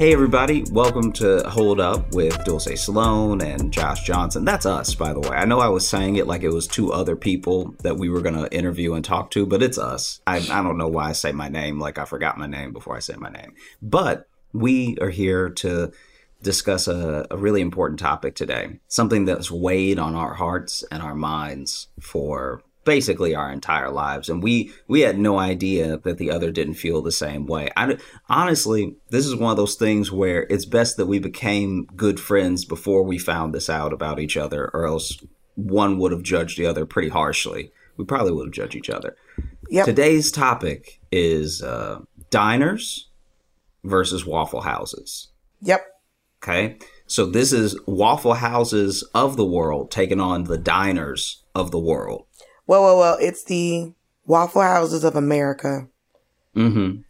[0.00, 4.46] Hey everybody, welcome to Hold Up with Dulcé Sloan and Josh Johnson.
[4.46, 5.36] That's us, by the way.
[5.36, 8.22] I know I was saying it like it was two other people that we were
[8.22, 10.22] going to interview and talk to, but it's us.
[10.26, 12.96] I, I don't know why I say my name like I forgot my name before
[12.96, 13.52] I say my name.
[13.82, 15.92] But we are here to
[16.42, 21.14] discuss a, a really important topic today, something that's weighed on our hearts and our
[21.14, 26.50] minds for basically our entire lives and we we had no idea that the other
[26.50, 27.68] didn't feel the same way.
[27.76, 32.18] I, honestly this is one of those things where it's best that we became good
[32.18, 35.18] friends before we found this out about each other or else
[35.54, 37.72] one would have judged the other pretty harshly.
[37.96, 39.16] We probably would have judged each other.
[39.68, 39.84] Yep.
[39.84, 42.00] today's topic is uh,
[42.30, 43.08] diners
[43.84, 45.28] versus waffle houses.
[45.60, 45.86] Yep.
[46.42, 46.78] Okay?
[47.06, 52.26] So this is waffle houses of the world taking on the diners of the world
[52.70, 53.92] well, well, well, it's the
[54.26, 55.88] Waffle Houses of America.
[56.54, 57.00] Mm-hmm.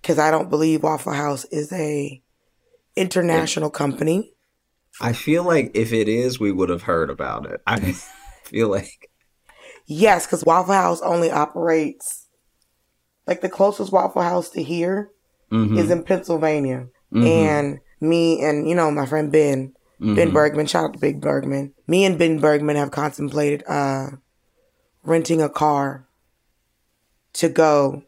[0.00, 2.22] Because I don't believe Waffle House is a
[2.94, 4.30] international company.
[5.00, 7.60] I feel like if it is, we would have heard about it.
[7.66, 7.96] I
[8.44, 9.10] feel like.
[9.86, 12.28] Yes, because Waffle House only operates.
[13.26, 15.10] Like the closest Waffle House to here
[15.50, 15.78] mm-hmm.
[15.78, 16.86] is in Pennsylvania.
[17.12, 17.26] Mm-hmm.
[17.26, 20.32] And me and, you know, my friend Ben, Ben mm-hmm.
[20.32, 21.74] Bergman, shout out to Big Bergman.
[21.88, 24.10] Me and Ben Bergman have contemplated uh
[25.04, 26.06] renting a car
[27.34, 28.02] to go.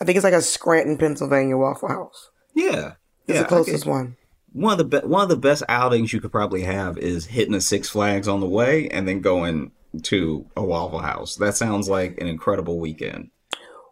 [0.00, 2.30] I think it's like a Scranton, Pennsylvania Waffle House.
[2.54, 2.94] Yeah,
[3.26, 4.16] it's yeah, the closest one.
[4.52, 7.54] One of the be- one of the best outings you could probably have is hitting
[7.54, 9.72] a Six Flags on the way and then going
[10.04, 11.36] to a Waffle House.
[11.36, 13.30] That sounds like an incredible weekend.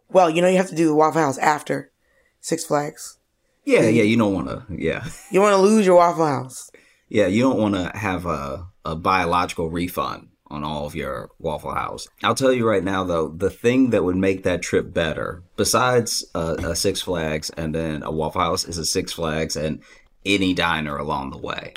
[0.09, 1.91] Well, you know you have to do the Waffle House after
[2.39, 3.17] Six Flags.
[3.65, 4.65] Yeah, yeah, you don't want to.
[4.69, 6.71] Yeah, you want to lose your Waffle House.
[7.09, 11.73] Yeah, you don't want to have a a biological refund on all of your Waffle
[11.73, 12.07] House.
[12.23, 16.25] I'll tell you right now, though, the thing that would make that trip better, besides
[16.33, 19.81] a, a Six Flags and then a Waffle House, is a Six Flags and
[20.25, 21.73] any diner along the way.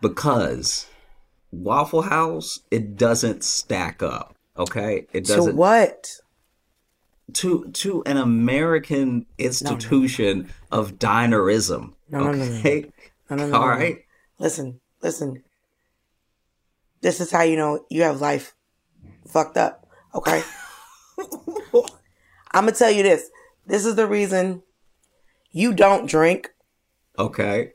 [0.00, 0.86] Because
[1.50, 4.34] Waffle House, it doesn't stack up.
[4.56, 5.52] Okay, it doesn't.
[5.52, 6.08] To what?
[7.34, 10.82] To to an American institution no, no.
[10.82, 11.94] of dinerism.
[12.10, 12.90] No, okay?
[13.30, 13.60] no, no, no, no.
[13.60, 13.98] All right.
[14.38, 15.42] Listen, listen.
[17.02, 18.54] This is how you know you have life
[19.26, 19.86] fucked up.
[20.14, 20.42] Okay.
[22.52, 23.28] I'm gonna tell you this.
[23.66, 24.62] This is the reason
[25.50, 26.50] you don't drink.
[27.18, 27.72] Okay.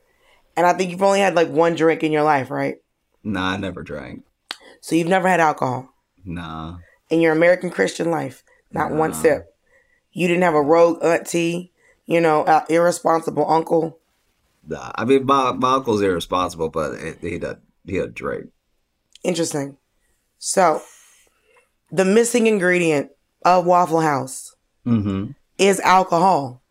[0.55, 2.77] And I think you've only had like one drink in your life, right?
[3.23, 4.23] Nah, I never drank.
[4.81, 5.89] So you've never had alcohol?
[6.23, 6.77] Nah.
[7.09, 8.97] In your American Christian life, not nah.
[8.97, 9.53] one sip.
[10.11, 11.73] You didn't have a rogue auntie,
[12.05, 13.99] you know, uh, irresponsible uncle.
[14.65, 18.47] Nah, I mean my, my uncle's irresponsible, but he, he does he does drink.
[19.27, 19.75] Interesting.
[20.37, 20.81] So,
[21.91, 23.09] the missing ingredient
[23.43, 24.55] of Waffle House
[24.85, 25.31] mm-hmm.
[25.57, 26.63] is alcohol.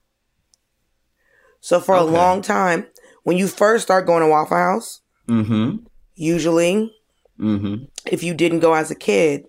[1.61, 2.09] So, for okay.
[2.09, 2.87] a long time,
[3.25, 5.85] when you first start going to Waffle House, mm-hmm.
[6.15, 6.95] usually,
[7.39, 7.85] mm-hmm.
[8.07, 9.45] if you didn't go as a kid,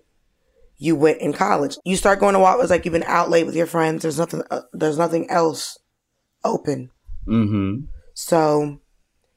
[0.76, 1.78] you went in college.
[1.86, 4.02] You start going to Waffle House like you've been out late with your friends.
[4.02, 4.42] There's nothing.
[4.50, 5.78] Uh, there's nothing else
[6.44, 6.90] open.
[7.26, 7.86] Mm-hmm.
[8.12, 8.82] So,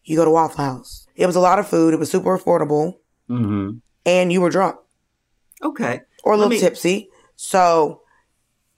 [0.03, 1.07] you go to Waffle House.
[1.15, 1.93] It was a lot of food.
[1.93, 2.95] It was super affordable
[3.31, 3.77] mm-hmm.
[4.05, 4.77] and you were drunk.
[5.63, 6.01] Okay.
[6.23, 6.59] Or a little me...
[6.59, 7.09] tipsy.
[7.35, 8.01] So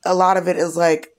[0.06, 1.10] a lot of it is like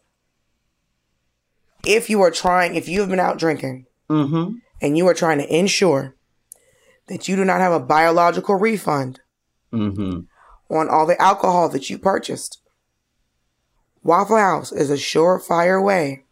[1.87, 4.57] if you are trying, if you have been out drinking mm-hmm.
[4.81, 6.17] and you are trying to ensure
[7.07, 9.21] that you do not have a biological refund
[9.73, 10.21] mm-hmm.
[10.75, 12.61] on all the alcohol that you purchased,
[14.03, 16.25] Waffle House is a surefire way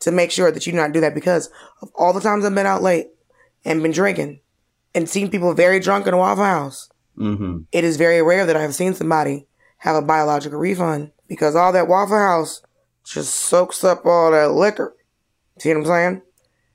[0.00, 1.50] to make sure that you do not do that because
[1.82, 3.08] of all the times I've been out late
[3.64, 4.40] and been drinking
[4.94, 6.88] and seen people very drunk in a Waffle House.
[7.18, 7.58] Mm-hmm.
[7.72, 9.46] It is very rare that I have seen somebody
[9.78, 12.62] have a biological refund because all that Waffle House
[13.04, 14.96] just soaks up all that liquor.
[15.58, 16.22] See what I'm saying?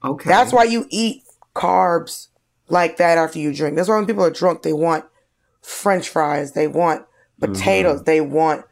[0.04, 0.30] Okay.
[0.30, 1.24] That's why you eat
[1.56, 2.28] carbs
[2.70, 3.76] like that after you drink.
[3.76, 5.06] That's why when people are drunk, they want
[5.62, 7.06] French fries, they want
[7.40, 8.06] potatoes, mm-hmm.
[8.06, 8.66] they want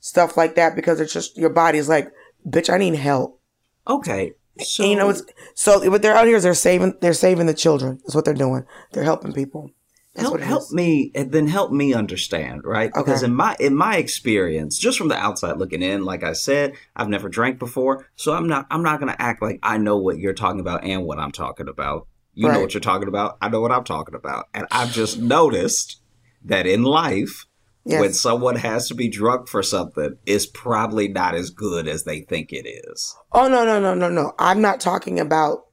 [0.00, 2.10] stuff like that because it's just your body's like,
[2.48, 3.40] bitch, I need help.
[3.86, 4.32] Okay.
[4.60, 5.22] So, you know, it's,
[5.54, 7.98] so what they're out here is they're saving they're saving the children.
[8.02, 8.64] That's what they're doing.
[8.92, 9.70] They're helping people.
[10.14, 13.96] That's help help me and then help me understand right because in my in my
[13.96, 18.34] experience just from the outside looking in like i said i've never drank before so
[18.34, 21.06] i'm not i'm not going to act like i know what you're talking about and
[21.06, 24.14] what i'm talking about you know what you're talking about i know what i'm talking
[24.14, 26.02] about and i've just noticed
[26.44, 27.46] that in life
[27.84, 28.00] Yes.
[28.00, 32.20] when someone has to be drunk for something it's probably not as good as they
[32.20, 34.34] think it is Oh no no no no no!
[34.38, 35.66] I'm not talking about.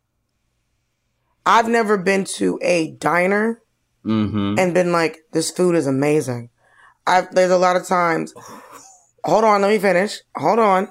[1.46, 3.62] I've never been to a diner
[4.06, 6.50] mm-hmm and been like, "This food is amazing."
[7.06, 8.34] I've there's a lot of times.
[9.26, 10.20] Hold on, let me finish.
[10.36, 10.88] Hold on.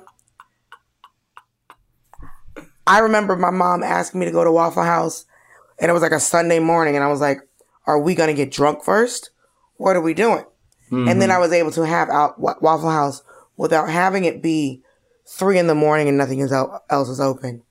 [2.87, 5.25] I remember my mom asking me to go to Waffle House,
[5.79, 7.41] and it was like a Sunday morning, and I was like,
[7.87, 9.31] "Are we gonna get drunk first?
[9.77, 10.45] What are we doing?"
[10.91, 11.33] And then mm-hmm.
[11.33, 13.23] I was able to have out Wa- Waffle House
[13.57, 14.83] without having it be
[15.27, 17.63] three in the morning and nothing is el- else is open,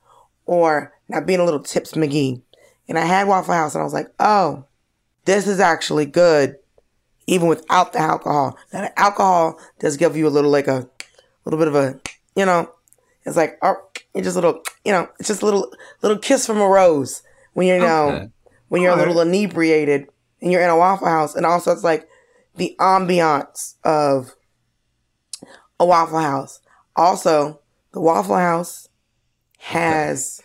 [0.45, 2.41] or not being a little tips McGee.
[2.87, 4.65] And I had Waffle House, and I was like, "Oh,
[5.25, 6.57] this is actually good,
[7.25, 10.87] even without the alcohol." Now the alcohol does give you a little like a
[11.45, 11.99] little bit of a,
[12.35, 12.69] you know,
[13.25, 13.75] it's like oh,
[14.13, 17.23] it's just a little, you know, it's just a little little kiss from a rose
[17.53, 18.29] when you're know Okay.
[18.69, 20.07] when you're a little inebriated
[20.41, 22.07] and you're in a Waffle House, and also it's like
[22.57, 24.35] the ambiance of
[25.79, 26.59] a Waffle House.
[26.95, 27.61] Also,
[27.93, 28.89] the Waffle House
[29.59, 30.41] has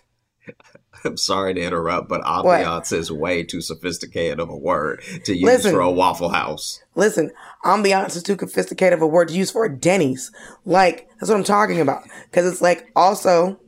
[1.05, 5.45] I'm sorry to interrupt, but ambiance is way too sophisticated of a word to use
[5.45, 5.73] Listen.
[5.73, 6.81] for a Waffle House.
[6.95, 7.31] listen.
[7.65, 10.31] Ambiance is too sophisticated of a word to use for a Denny's.
[10.65, 12.05] Like that's what I'm talking about.
[12.31, 13.59] Because it's like also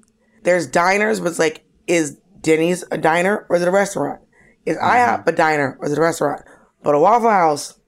[0.43, 4.21] there's diners, but it's like is Denny's a diner or is it a restaurant?
[4.65, 4.87] Is mm-hmm.
[4.87, 6.43] IHOP a diner or is it a restaurant?
[6.83, 7.79] But a Waffle House,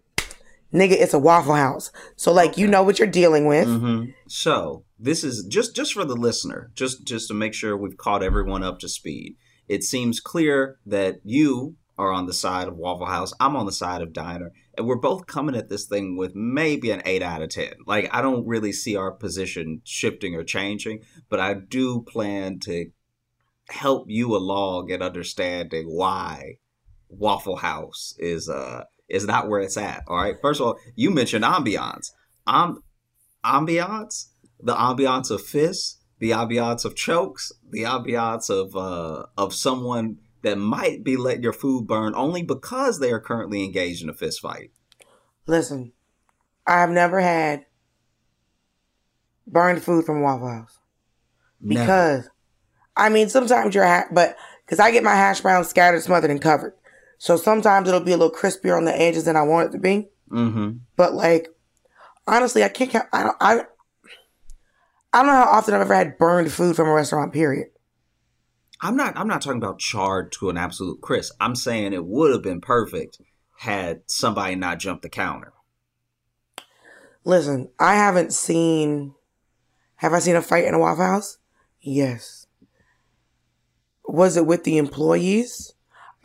[0.72, 1.90] nigga, it's a Waffle House.
[2.16, 3.68] So like you know what you're dealing with.
[3.68, 4.10] Mm-hmm.
[4.28, 8.22] So this is just just for the listener, just just to make sure we've caught
[8.22, 9.36] everyone up to speed.
[9.68, 13.32] It seems clear that you are on the side of Waffle House.
[13.40, 16.90] I'm on the side of Diner, and we're both coming at this thing with maybe
[16.90, 17.72] an eight out of ten.
[17.86, 22.90] Like I don't really see our position shifting or changing, but I do plan to
[23.68, 26.58] help you along in understanding why
[27.08, 30.04] Waffle House is uh is not where it's at.
[30.06, 30.36] All right.
[30.40, 32.10] First of all, you mentioned ambiance.
[32.46, 32.82] Um,
[33.44, 34.26] ambiance,
[34.60, 40.56] the ambiance of fists, the ambiance of chokes, the ambiance of uh of someone that
[40.58, 44.40] might be letting your food burn only because they are currently engaged in a fist
[44.40, 44.70] fight.
[45.46, 45.92] Listen,
[46.66, 47.66] I've never had
[49.46, 50.78] burned food from Waffle House
[51.60, 51.84] Never.
[51.84, 52.30] because
[52.96, 56.42] I mean sometimes you're ha- but because I get my hash browns scattered, smothered, and
[56.42, 56.74] covered,
[57.18, 59.78] so sometimes it'll be a little crispier on the edges than I want it to
[59.78, 60.08] be.
[60.30, 60.78] Mm-hmm.
[60.96, 61.48] But like
[62.26, 63.06] honestly, I can't count.
[63.12, 63.36] I don't.
[63.40, 63.60] I
[65.12, 67.32] I don't know how often I've ever had burned food from a restaurant.
[67.32, 67.68] Period.
[68.82, 71.34] I'm not I'm not talking about charred to an absolute crisp.
[71.40, 73.20] I'm saying it would have been perfect
[73.58, 75.52] had somebody not jumped the counter.
[77.24, 79.14] Listen, I haven't seen.
[79.96, 81.38] Have I seen a fight in a Waffle House?
[81.80, 82.46] Yes.
[84.04, 85.72] Was it with the employees?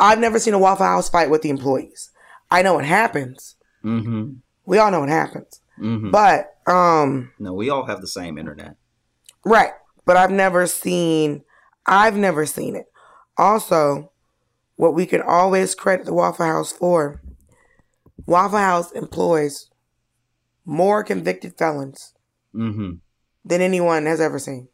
[0.01, 2.11] I've never seen a Waffle House fight with the employees.
[2.49, 3.55] I know it happens.
[3.85, 4.33] Mm-hmm.
[4.65, 5.61] We all know it happens.
[5.79, 6.11] Mm-hmm.
[6.11, 8.75] But um No, we all have the same internet.
[9.45, 9.71] right,
[10.05, 11.43] but I've never seen
[11.85, 12.87] I've never seen it.
[13.37, 14.11] Also,
[14.75, 17.21] what we can always credit the Waffle House for,
[18.25, 19.69] Waffle House employs
[20.65, 22.13] more convicted felons
[22.53, 22.95] Mm-hmm.
[23.45, 24.67] than anyone has ever seen.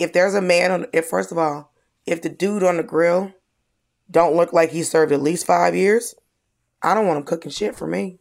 [0.00, 1.72] If there's a man on, if first of all,
[2.06, 3.32] if the dude on the grill
[4.10, 6.14] don't look like he served at least five years,
[6.82, 8.18] I don't want him cooking shit for me.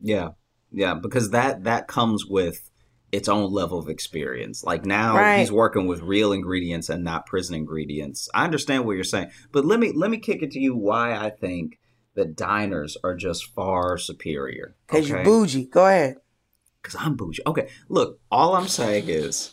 [0.00, 0.30] Yeah,
[0.70, 2.70] yeah, because that that comes with
[3.12, 4.64] its own level of experience.
[4.64, 5.38] Like now Right.
[5.38, 8.28] he's working with real ingredients and not prison ingredients.
[8.34, 11.14] I understand what you're saying, but let me let me kick it to you why
[11.14, 11.78] I think
[12.14, 14.76] that diners are just far superior.
[14.86, 15.66] Cause you're bougie.
[15.66, 16.16] Go ahead.
[16.82, 17.42] Because I'm bougie.
[17.46, 19.52] Okay, look, all I'm saying is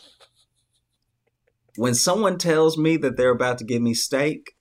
[1.76, 4.56] when someone tells me that they're about to give me steak,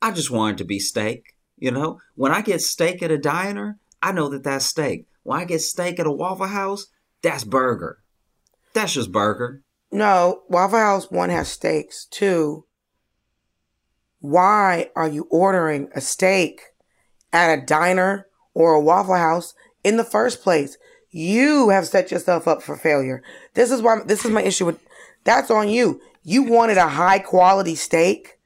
[0.00, 1.34] I just wanted to be steak.
[1.56, 5.06] You know, when I get steak at a diner, I know that that's steak.
[5.22, 6.88] When I get steak at a Waffle House,
[7.22, 7.98] that's burger.
[8.74, 9.62] That's just burger.
[9.90, 12.06] No, Waffle House one has steaks.
[12.06, 12.66] Two,
[14.20, 16.60] why are you ordering a steak
[17.32, 20.76] at a diner or a Waffle House in the first place?
[21.10, 23.22] You have set yourself up for failure.
[23.54, 24.80] This is why this is my issue with
[25.22, 26.00] that's on you.
[26.22, 28.38] You wanted a high quality steak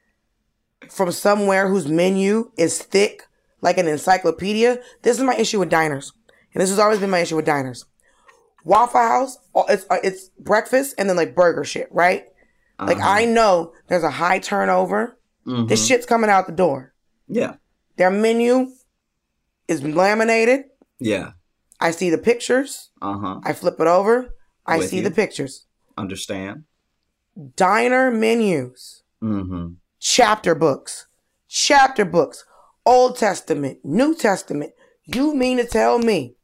[0.91, 3.23] from somewhere whose menu is thick
[3.61, 4.79] like an encyclopedia.
[5.03, 6.13] This is my issue with diners.
[6.55, 7.85] And this has always been my issue with diners.
[8.65, 12.25] Waffle House, uh, it's uh, it's breakfast and then like burger shit, right?
[12.79, 13.09] Like Uh-huh.
[13.09, 15.19] I know there's a high turnover.
[15.47, 15.69] Mhm.
[15.69, 16.95] This shit's coming out the door.
[17.29, 17.55] Yeah.
[17.97, 18.69] Their menu
[19.67, 20.65] is laminated.
[20.99, 21.33] Yeah.
[21.81, 22.91] I see the pictures.
[23.01, 23.41] Uh huh.
[23.45, 24.35] I flip it over.
[24.67, 25.03] I With see you.
[25.05, 25.67] the pictures.
[25.97, 26.65] Understand?
[27.57, 29.75] Diner menus, Mm-hmm.
[29.99, 31.07] Chapter books,
[31.49, 32.45] chapter books,
[32.87, 34.73] Old Testament, New Testament.
[35.05, 36.37] You mean to tell me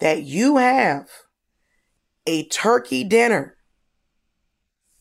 [0.00, 1.08] that you have
[2.26, 3.56] a turkey dinner,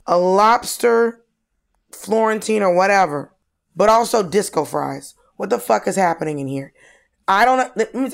[0.06, 1.22] a lobster
[1.92, 3.34] Florentine or whatever,
[3.76, 5.16] but also disco fries?
[5.38, 6.74] What the fuck is happening in here?
[7.28, 8.10] I don't know.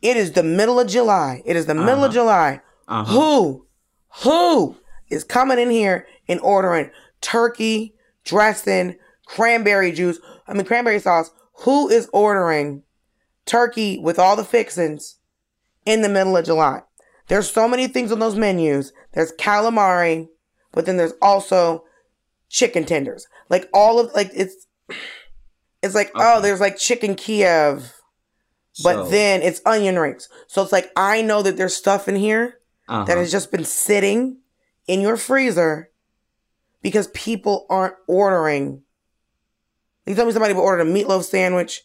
[0.00, 1.42] It is the middle of July.
[1.44, 2.12] It is the middle of Uh-huh.
[2.12, 2.60] July.
[2.86, 3.12] Uh-huh.
[3.12, 3.66] Who,
[4.22, 4.76] who
[5.10, 7.94] is coming in here and ordering turkey,
[8.28, 10.20] dressing, cranberry juice?
[10.46, 11.30] I mean, cranberry sauce.
[11.64, 12.82] Who is ordering
[13.46, 15.16] turkey with all the fixings
[15.84, 16.82] in the middle of July?
[17.26, 18.92] There's so many things on those menus.
[19.12, 20.28] There's calamari,
[20.72, 21.84] but then there's also
[22.48, 23.26] chicken tenders.
[23.50, 24.66] Like all of like it's
[25.82, 27.92] it's like oh, there's like chicken Kiev,
[28.82, 30.28] but So, then it's onion rings.
[30.46, 32.58] So it's like I know that there's stuff in here
[32.88, 33.04] uh-huh.
[33.04, 34.38] that has just been sitting
[34.86, 35.90] in your freezer
[36.82, 38.82] because people aren't ordering.
[40.06, 41.82] You tell me somebody would order a meatloaf sandwich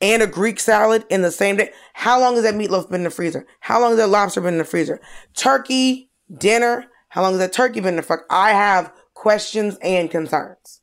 [0.00, 1.72] and a Greek salad in the same day.
[1.92, 3.46] How long has that meatloaf been in the freezer?
[3.60, 5.00] How long has that lobster been in the freezer?
[5.34, 6.86] Turkey dinner.
[7.08, 8.20] How long has that turkey been in the fuck?
[8.30, 10.80] I have questions and concerns.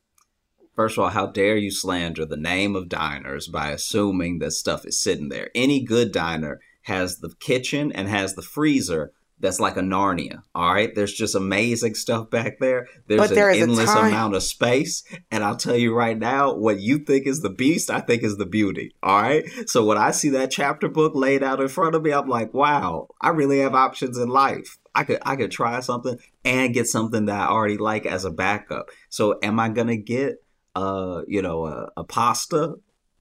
[0.76, 4.86] First of all, how dare you slander the name of diners by assuming that stuff
[4.86, 5.50] is sitting there?
[5.56, 10.42] Any good diner has the kitchen and has the freezer that's like a Narnia.
[10.54, 12.88] All right, there's just amazing stuff back there.
[13.08, 17.00] There's there an endless amount of space, and I'll tell you right now, what you
[17.00, 18.96] think is the beast, I think is the beauty.
[19.04, 22.12] All right, so when I see that chapter book laid out in front of me,
[22.12, 24.78] I'm like, wow, I really have options in life.
[24.96, 28.32] I could I could try something and get something that I already like as a
[28.32, 28.90] backup.
[29.10, 30.42] So am I gonna get
[30.76, 32.76] uh you know a, a pasta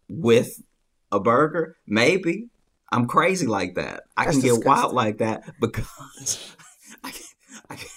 [0.09, 0.63] with
[1.11, 1.77] a burger?
[1.87, 2.49] Maybe.
[2.95, 4.05] I'm crazy like that.
[4.17, 5.87] I That's can get wild like that because
[7.05, 7.23] I can,
[7.69, 7.89] I can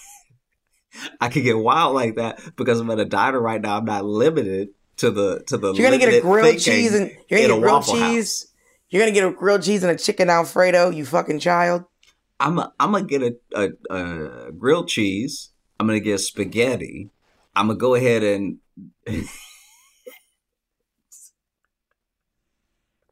[1.20, 3.76] I can get wild like that because I'm at a diner right now.
[3.76, 5.72] I'm not limited to the to the.
[5.72, 8.12] You're gonna get a grilled cheese and you're gonna a get grilled Waffle House.
[8.12, 8.46] cheese.
[8.90, 10.90] You're gonna get a grilled cheese and a chicken alfredo.
[10.90, 11.84] You fucking child.
[12.40, 13.68] I'm a, I'm gonna get a, a,
[14.48, 15.50] a grilled cheese.
[15.78, 17.10] I'm gonna get spaghetti.
[17.54, 18.58] I'm gonna go ahead and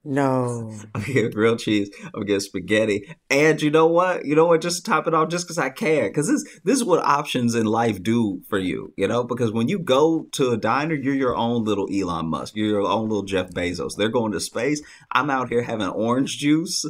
[0.09, 0.73] No.
[0.95, 1.91] I'm gonna grilled cheese.
[2.15, 3.13] I'm gonna spaghetti.
[3.29, 4.25] And you know what?
[4.25, 4.61] You know what?
[4.61, 7.57] Just to top it off, just because I can, because this this is what options
[7.57, 8.95] in life do for you.
[8.97, 12.55] You know, because when you go to a diner, you're your own little Elon Musk.
[12.55, 13.97] You're your own little Jeff Bezos.
[13.97, 14.81] They're going to space.
[15.11, 16.85] I'm out here having orange juice,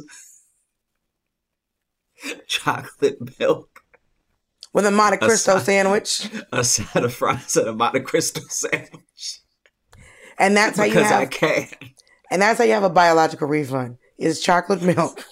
[2.47, 3.81] chocolate milk.
[4.73, 6.29] With a Monte Cristo Aside- sandwich.
[6.51, 9.39] a side of fries and a Monte Cristo sandwich
[10.37, 11.67] And that's how you because I have can.
[12.31, 13.97] And that's how you have a biological refund.
[14.17, 15.23] Is chocolate milk,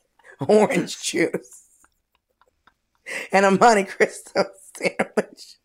[0.48, 1.68] orange juice,
[3.32, 4.44] and a Monte Cristo
[4.76, 5.56] sandwich.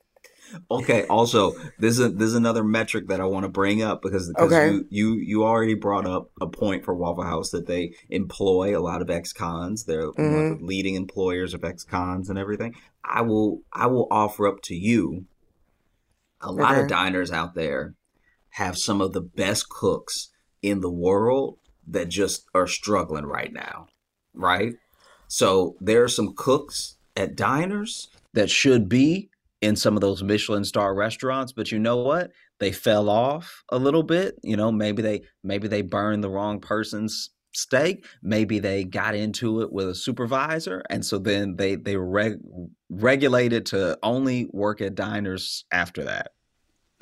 [0.72, 1.06] Okay.
[1.08, 4.52] Also, this is this is another metric that I want to bring up because, because
[4.54, 4.72] Okay.
[4.72, 8.82] you, you you already brought up a point for Waffle House that they employ a
[8.82, 9.86] lot of ex-cons.
[9.86, 10.54] They're Mm-hmm.
[10.54, 12.76] of the leading employers of ex-cons and everything.
[13.04, 15.26] I will I will offer up to you
[16.42, 17.96] a lot of diners out there
[18.52, 20.30] have some of the best cooks
[20.62, 23.88] in the world that just are struggling right now,
[24.34, 24.76] right?
[25.28, 29.30] So there are some cooks at diners that should be
[29.62, 32.32] in some of those Michelin star restaurants, but you know what?
[32.60, 34.36] They fell off a little bit.
[34.44, 38.06] You know, maybe they maybe they burned the wrong person's steak.
[38.22, 42.40] Maybe they got into it with a supervisor, and so then they they reg-
[42.90, 46.32] regulated to only work at diners after that.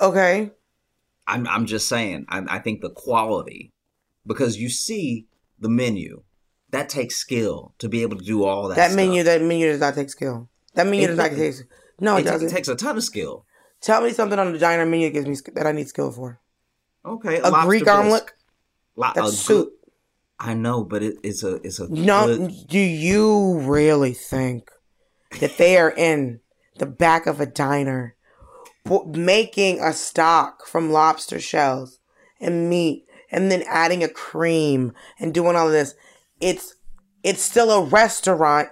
[0.00, 0.50] Okay.
[1.26, 2.26] I'm I'm just saying.
[2.28, 3.72] I, I think the quality,
[4.26, 5.26] because you see
[5.58, 6.22] the menu,
[6.70, 8.76] that takes skill to be able to do all that.
[8.76, 8.96] That stuff.
[8.96, 10.48] many that menu does not take skill.
[10.74, 11.54] That menu It- does not take.
[11.98, 12.48] No, it, it, doesn't.
[12.48, 13.46] it takes a ton of skill.
[13.80, 16.40] Tell me something on the diner menu that gives me that I need skill for.
[17.04, 18.32] Okay, A lobster Greek omelet.
[18.96, 19.68] Lo- That's a soup.
[19.68, 19.72] good-
[20.38, 24.70] I know, but it, it's a it's a No, good- do you really think
[25.40, 26.40] that they are in
[26.78, 28.15] the back of a diner
[29.06, 31.98] making a stock from lobster shells
[32.40, 35.94] and meat and then adding a cream and doing all of this?
[36.40, 36.74] It's
[37.22, 38.68] it's still a restaurant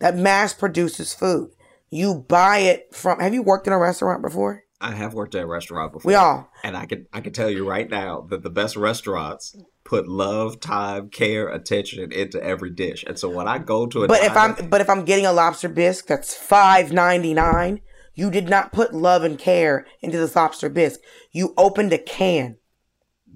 [0.00, 1.50] that mass produces food.
[1.90, 3.20] You buy it from.
[3.20, 4.64] Have you worked in a restaurant before?
[4.80, 6.08] I have worked at a restaurant before.
[6.08, 6.50] We all.
[6.64, 9.54] and I can I can tell you right now that the best restaurants
[9.84, 13.04] put love, time, care, attention into every dish.
[13.06, 15.32] And so when I go to a But if I'm but if I'm getting a
[15.32, 17.80] lobster bisque that's five ninety nine,
[18.14, 21.00] you did not put love and care into this lobster bisque.
[21.30, 22.56] You opened a can.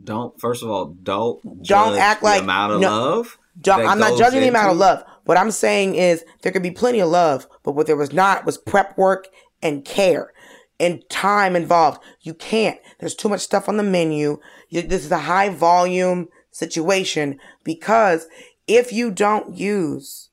[0.03, 3.39] Don't first of all, don't Don't judge act the like- amount of no, love.
[3.67, 5.03] I'm not judging the amount of love.
[5.25, 8.45] What I'm saying is there could be plenty of love, but what there was not
[8.45, 9.29] was prep work
[9.63, 10.33] and care
[10.79, 12.03] and time involved.
[12.21, 12.79] You can't.
[13.01, 14.39] There's too much stuff on the menu.
[14.69, 18.27] You, this is a high volume situation because
[18.67, 20.31] if you don't use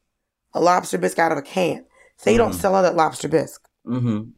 [0.54, 1.86] a lobster bisque out of a can,
[2.18, 2.60] say you don't mm.
[2.60, 4.30] sell out that lobster bisque, Mm-hmm.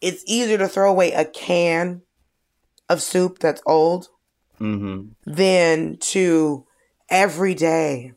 [0.00, 2.02] it's easier to throw away a can
[2.88, 4.08] of soup that's old
[4.60, 5.08] Mm-hmm.
[5.26, 6.66] than to
[7.10, 8.12] every day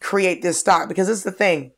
[0.00, 1.72] create this stock because this is the thing.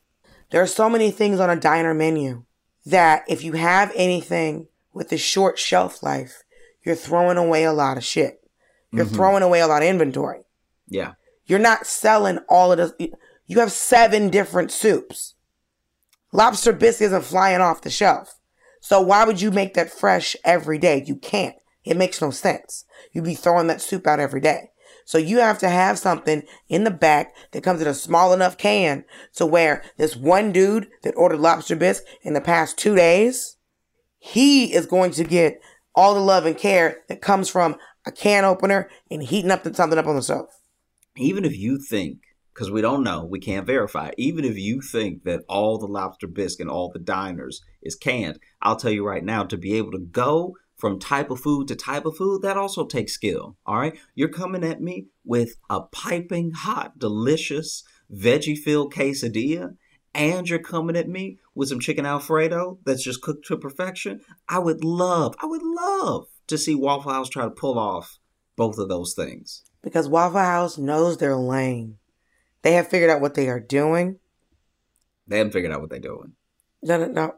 [0.51, 2.45] There are so many things on a diner menu
[2.85, 6.45] that if you have anything with a short shelf life,
[6.85, 8.49] you're throwing away a lot of shit.
[8.93, 10.43] You're throwing away a lot of inventory.
[10.89, 11.15] Yeah.
[11.47, 13.11] You're not selling all of this.
[13.47, 15.35] You have seven different soups.
[16.33, 18.39] Lobster bisque isn't flying off the shelf.
[18.81, 21.03] So why would you make that fresh every day?
[21.07, 21.57] You can't.
[21.85, 22.85] It makes no sense.
[23.13, 24.71] You'd be throwing that soup out every day.
[25.05, 28.59] So you have to have something in the back that comes in a small enough
[28.59, 29.05] can
[29.35, 33.57] to where this one dude that ordered lobster bisque in the past two days,
[34.19, 35.61] he is going to get
[35.95, 39.99] all the love and care that comes from a can opener and heating up something
[39.99, 40.49] up on the stove.
[41.17, 42.19] Even if you think,
[42.57, 44.11] because we don't know, we can't verify.
[44.17, 48.39] Even if you think that all the lobster bisque and all the diners is canned,
[48.63, 51.77] I'll tell you right now to be able to go from type of food to
[51.77, 53.59] type of food, that also takes skill.
[53.67, 53.99] All right.
[54.15, 59.77] You're coming at me with a piping hot, delicious veggie filled quesadilla,
[60.15, 64.23] and you're coming at me with some chicken Alfredo that's just cooked to perfection.
[64.49, 68.19] I would love, I would love to see Waffle House try to pull off
[68.57, 69.63] both of those things.
[69.83, 71.99] because Waffle House knows their lane.
[72.67, 74.19] They have figured out what they are doing.
[75.29, 76.33] They haven't figured out what they're doing.
[76.83, 77.33] No, no, no.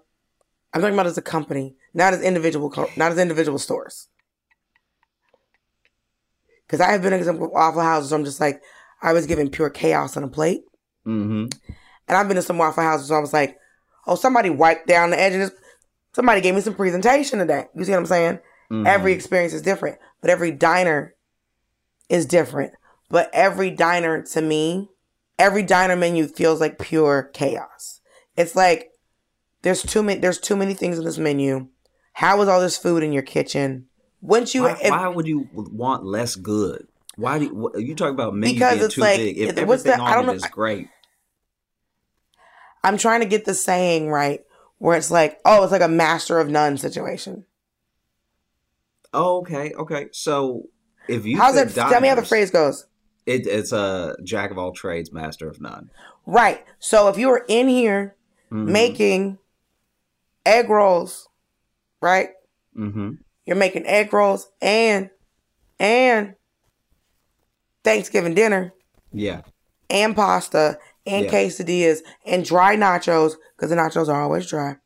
[0.73, 4.08] I'm talking about as a company, not as individual, co- not as individual stores.
[6.66, 8.11] Because I have been in some Waffle Houses.
[8.11, 8.62] I'm just like,
[9.02, 10.62] I was given pure chaos on a plate,
[11.06, 11.49] Mm-hmm.
[12.08, 13.11] and I've been to some Waffle Houses.
[13.11, 13.58] where I was like,
[14.06, 15.50] oh, somebody wiped down the edge of this.
[16.14, 17.66] Somebody gave me some presentation today.
[17.76, 18.35] You see what I'm saying?
[18.72, 18.87] Mm-hmm.
[18.87, 21.14] Every experience is different, but every diner
[22.09, 22.72] is different.
[23.11, 24.88] But every diner to me,
[25.38, 28.01] every diner menu feels like pure chaos.
[28.37, 28.90] It's like
[29.62, 31.68] there's too many there's too many things in this menu.
[32.14, 33.87] How is all this food in your kitchen?
[34.20, 36.88] Once you Why, if- why would you want less good?
[37.16, 39.38] Why do you, what, you talk about menu Because being it's too like- big?
[39.38, 40.88] If what's everything the- I don't on know- it is great,
[42.85, 44.44] I'm trying to get the saying right
[44.79, 47.44] where it's like, oh, it's like a master of none situation.
[49.12, 50.09] oh, okay, okay.
[50.12, 50.64] So
[51.09, 51.72] if you How's that?
[51.74, 52.87] Tell me how the phrase goes.
[53.28, 55.90] It, it's a jack of all trades, master of none.
[56.26, 56.64] Right.
[56.78, 58.16] So if you were in here
[58.50, 58.68] Mhm.
[58.68, 59.38] making
[60.46, 61.28] egg rolls,
[62.00, 62.30] right?
[62.76, 63.10] Mm-hmm.
[63.44, 65.10] You're making egg rolls and
[65.78, 66.34] and
[67.84, 68.72] Thanksgiving dinner
[69.12, 69.42] Yeah.
[69.90, 71.30] and pasta and Yeah.
[71.30, 74.76] quesadillas and dry nachos because the nachos are always dry.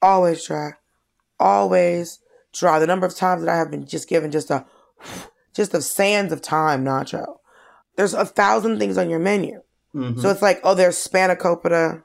[0.00, 0.72] Always dry.
[1.40, 2.20] Always
[2.52, 2.78] dry.
[2.78, 4.66] The number of times that I have been just given just a
[5.58, 7.34] just the sands of time nacho.
[7.96, 9.60] There's a thousand things on your menu.
[9.92, 10.20] Mhm.
[10.22, 12.04] So it's like, oh, there's spanakopita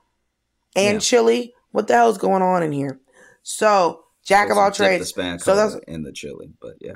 [0.75, 0.99] and Yeah.
[0.99, 1.53] chili.
[1.71, 2.99] What the hell's going on in here?
[3.43, 5.13] So, jack of all the trades.
[5.43, 6.95] So that's in the chili, but yeah.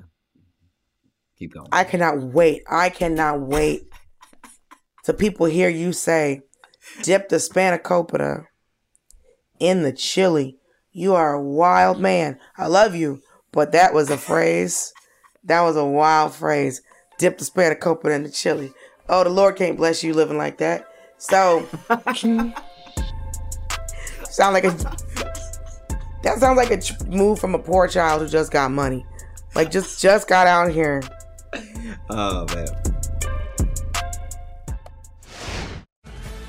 [1.38, 1.68] Keep going.
[1.72, 2.64] I cannot wait.
[2.68, 3.84] I cannot wait
[5.04, 6.42] to people hear you say,
[7.04, 8.46] dip the spanakopita
[9.60, 10.58] in the chili.
[10.92, 12.40] You are a wild man.
[12.58, 14.92] I love you, but that was a phrase.
[15.48, 16.82] That was a wild phrase.
[17.18, 18.72] Dip the spanakopita in the chili.
[19.10, 20.88] Oh, the Lord can't bless you living like that.
[21.18, 21.68] So,
[24.30, 24.76] sound like a
[26.24, 29.06] that sounds like a move from a poor child who just got money,
[29.56, 31.02] like just just got out here.
[32.10, 32.68] oh man.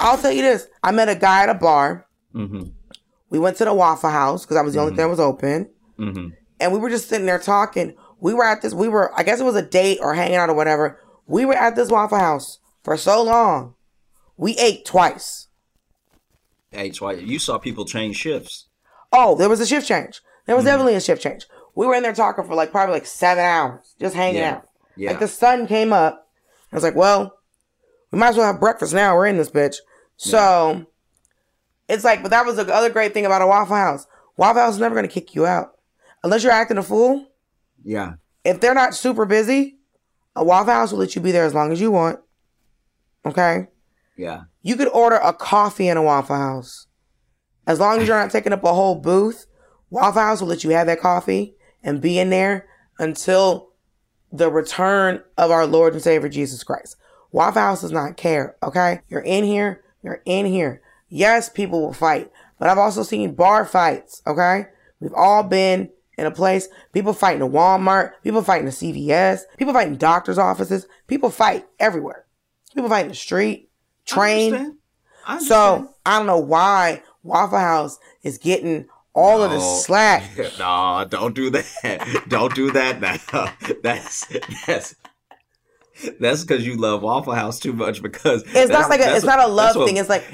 [0.00, 2.06] I'll tell you this: I met a guy at a bar.
[2.34, 2.68] Mm-hmm.
[3.30, 5.70] We went to the Waffle House because I was the only thing that was open,
[5.98, 6.28] Mm-hmm.
[6.60, 7.94] and we were just sitting there talking.
[8.20, 8.74] We were at this.
[8.74, 11.00] We were, I guess it was a date or hanging out or whatever.
[11.26, 13.74] We were at this Waffle House for so long.
[14.36, 15.48] We ate twice.
[16.70, 18.66] Hey, why you saw people change shifts.
[19.12, 20.20] Oh, there was a shift change.
[20.46, 21.46] There was definitely a shift change.
[21.76, 24.56] we were in there talking for like probably like seven hours, just hanging Yeah.
[24.56, 24.68] out.
[24.96, 25.10] Yeah.
[25.10, 26.26] Like the sun came up.
[26.72, 27.34] I was like, well,
[28.14, 29.16] we might as well have breakfast now.
[29.16, 29.74] We're in this bitch.
[30.16, 30.86] So
[31.88, 34.06] it's like, but that was the other great thing about a Waffle House.
[34.36, 35.72] Waffle House is never going to kick you out
[36.22, 37.26] unless you're acting a fool.
[37.84, 38.14] yeah.
[38.44, 39.78] If they're not super busy,
[40.36, 42.20] a Waffle House will let you be there as long as you want.
[43.26, 43.66] Okay.
[44.16, 44.42] Yeah.
[44.62, 46.86] You could order a coffee in a Waffle House.
[47.66, 49.46] As long as you're not taking up a whole booth,
[49.90, 53.70] Waffle House will let you have that coffee and be in there until
[54.30, 56.96] the return of our Lord and Savior Jesus Christ.
[57.34, 59.00] Waffle House does not care, okay?
[59.08, 60.80] You're in here, you're in here.
[61.08, 64.66] Yes, people will fight, but I've also seen bar fights, okay?
[65.00, 69.74] We've all been in a place, people fighting at Walmart, people fighting at CVS, people
[69.74, 72.24] fighting doctor's offices, people fight everywhere.
[72.72, 73.68] People fight in the street,
[74.06, 74.54] train.
[74.54, 74.78] understand.
[75.26, 75.48] I understand.
[75.48, 80.30] So I don't know why Waffle House is getting all of the slack.
[80.60, 82.24] no, don't do that.
[82.28, 83.52] don't do that now.
[83.82, 84.24] That's
[84.66, 84.94] that's
[86.20, 88.02] that's because you love Waffle House too much.
[88.02, 89.96] Because It's not like a, it's not a love what- thing.
[89.96, 90.24] It's like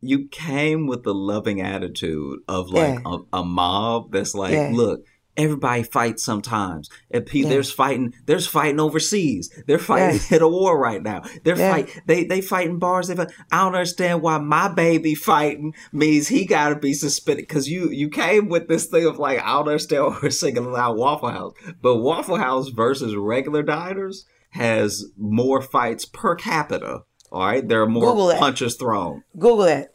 [0.00, 3.16] you came with the loving attitude of like Yeah.
[3.32, 4.70] a, a mob that's like, Yeah.
[4.72, 5.00] look,
[5.36, 6.88] everybody fights sometimes.
[7.10, 7.48] And Yeah.
[7.48, 9.50] there's fighting, there's fighting overseas.
[9.66, 11.22] They're fighting in a war right now.
[11.42, 11.72] They're Yeah.
[11.72, 13.08] fight, they they fighting bars.
[13.08, 13.30] They uh, fight.
[13.50, 17.90] I don't understand why my baby fighting means he got to be suspended because you
[17.90, 21.30] you came with this thing of like I don't understand why we're singing about Waffle
[21.30, 27.00] House, but Waffle House versus regular diners has more fights per capita.
[27.32, 28.38] All right, there are more Google it.
[28.38, 29.24] punches thrown.
[29.36, 29.92] Google it.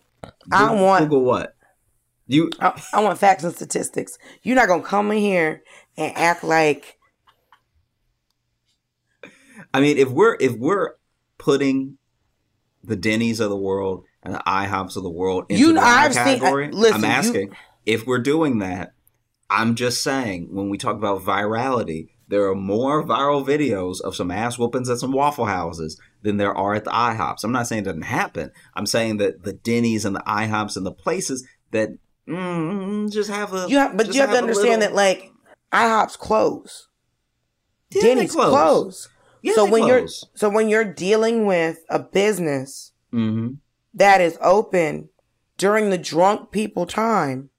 [0.52, 1.56] I want Google what?
[2.28, 4.18] You I, I want facts and statistics.
[4.44, 5.64] You're not gonna come in here
[5.98, 6.98] and act like
[9.74, 10.96] I mean if we're if we're
[11.38, 11.98] putting
[12.84, 16.16] the Denny's of the world and the IHOPs of the world into You- the I've
[16.16, 18.94] right seen- category, listen, I'm you- asking if we're doing that,
[19.50, 24.32] I'm just saying when we talk about virality, there are more viral videos of some
[24.32, 27.44] ass whoopings at some Waffle Houses than there are at the IHOPs.
[27.44, 28.52] I'm not saying it doesn't happen.
[28.76, 31.90] I'm saying that the Denny's and the IHOPs and the places that
[32.28, 35.32] mm, just have a you have, but you have to understand little- that like
[35.74, 36.88] IHOP's close,
[37.92, 38.50] Yeah, Denny's close.
[38.52, 39.10] close.
[39.42, 39.90] Yeah, so when close.
[39.90, 43.58] you're so when you're dealing with a business Mhm.
[43.94, 45.10] that is open
[45.58, 47.50] during the drunk people time,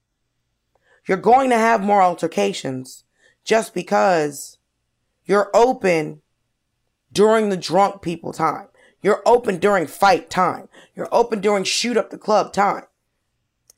[1.07, 3.03] you're going to have more altercations
[3.43, 4.57] just because
[5.31, 6.21] you're open
[7.13, 8.67] during the drunk people time.
[9.01, 10.67] You're open during fight time.
[10.93, 12.83] You're open during shoot up the club time.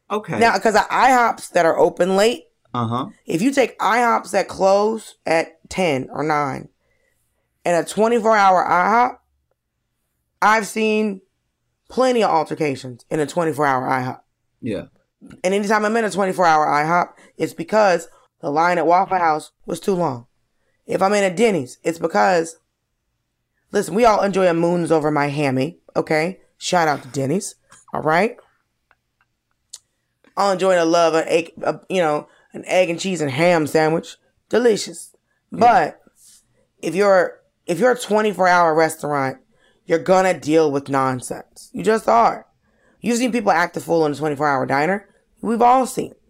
[0.09, 0.39] okay.
[0.39, 3.09] Now, because of IHOPs that are open late, uh huh.
[3.27, 6.69] if you take IHOPs that close at 10 or 9
[7.63, 9.17] and a 24 hour IHOP,
[10.41, 11.21] I've seen
[11.87, 14.21] plenty of altercations in a 24 hour IHOP.
[14.59, 14.85] Yeah.
[15.43, 18.07] And anytime I'm in a 24 hour IHOP, it's because
[18.41, 20.25] the line at Waffle House was too long.
[20.85, 22.57] If I'm in a Denny's, it's because,
[23.71, 26.39] listen, we all enjoy a moons over my hammy, okay?
[26.57, 27.55] Shout out to Denny's,
[27.93, 28.37] all right?
[30.35, 33.67] I'll enjoy the love of, egg, uh, you know, an egg and cheese and ham
[33.67, 34.17] sandwich.
[34.49, 35.15] Delicious.
[35.51, 36.01] But
[36.81, 39.37] if you're, if you're a 24 hour restaurant,
[39.85, 41.69] you're gonna deal with nonsense.
[41.73, 42.47] You just are.
[43.01, 45.07] You've seen people act a fool in a 24 hour diner.
[45.41, 46.11] We've all seen.
[46.11, 46.21] it.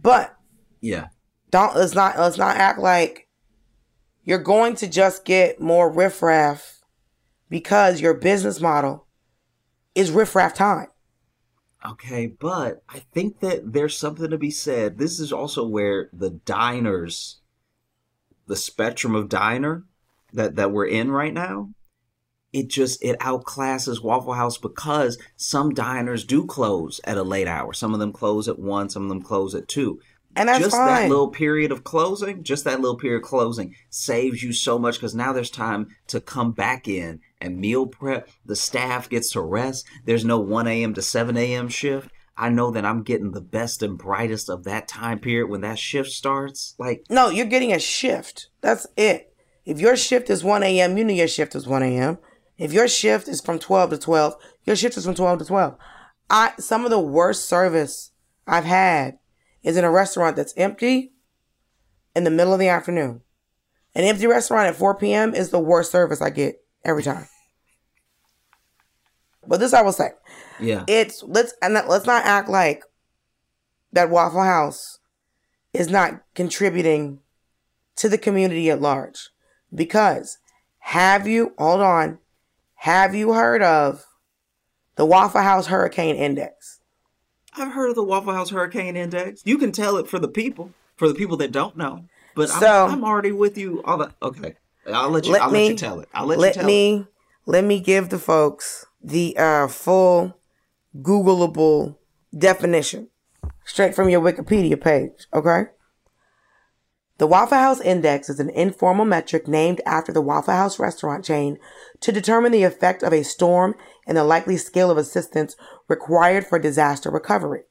[0.00, 0.34] But
[0.80, 1.06] Yeah.
[1.50, 3.27] don't let's not let's not act like
[4.28, 6.82] you're going to just get more riffraff
[7.48, 9.06] because your business model
[9.94, 10.88] is riffraff time.
[11.82, 14.98] Okay, but I think that there's something to be said.
[14.98, 17.40] This is also where the diners,
[18.46, 19.84] the spectrum of diner
[20.34, 21.70] that that we're in right now,
[22.52, 27.72] it just it outclasses Waffle House because some diners do close at a late hour.
[27.72, 30.00] Some of them close at one, some of them close at two.
[30.38, 34.42] And that's just that little period of closing, just that little period of closing saves
[34.42, 38.28] you so much because now there's time to come back in and meal prep.
[38.46, 39.86] The staff gets to rest.
[40.04, 40.94] There's no 1 a.m.
[40.94, 41.68] to 7 a.m.
[41.68, 42.10] shift.
[42.36, 45.78] I know that I'm getting the best and brightest of that time period when that
[45.78, 46.76] shift starts.
[46.78, 48.48] Like, No, you're getting a shift.
[48.60, 49.34] That's it.
[49.64, 52.18] If your shift is 1 a.m., you know your shift is 1 a.m.
[52.56, 55.76] If your shift is from 12 to 12, your shift is from 12 to 12.
[56.30, 58.12] I some of the worst service
[58.46, 59.18] I've had
[59.62, 61.12] is in a restaurant that's empty
[62.14, 63.22] in the middle of the afternoon.
[63.94, 65.34] An empty restaurant at 4 p.m.
[65.34, 67.26] is the worst service I get every time.
[69.46, 70.10] But this I will say
[70.60, 72.84] yeah, it's let's and let's not act like
[73.92, 74.98] that Waffle House
[75.72, 77.20] is not contributing
[77.96, 79.30] to the community at large.
[79.74, 80.38] Because
[80.80, 82.18] have you hold on,
[82.74, 84.04] have you heard of
[84.96, 86.77] the Waffle House Hurricane Index?
[87.60, 89.42] I've heard of the Waffle House Hurricane Index.
[89.44, 92.04] You can tell it for the people, for the people that don't know.
[92.34, 93.82] But So- I'm, I'm already with you.
[93.84, 94.54] All the okay.
[94.86, 95.32] I'll let you.
[95.32, 96.08] Let I'll me- let you tell it.
[96.14, 97.06] I'll let, let you tell me it.
[97.46, 100.38] let me give the folks the uh, full
[100.96, 101.96] Googleable
[102.36, 103.08] definition
[103.64, 105.26] straight from your Wikipedia page.
[105.34, 105.64] Okay.
[107.18, 111.58] The Waffle House Index is an informal metric named after the Waffle House restaurant chain
[112.00, 113.74] to determine the effect of a storm
[114.06, 115.56] and the likely scale of assistance
[115.88, 117.62] required for disaster recovery.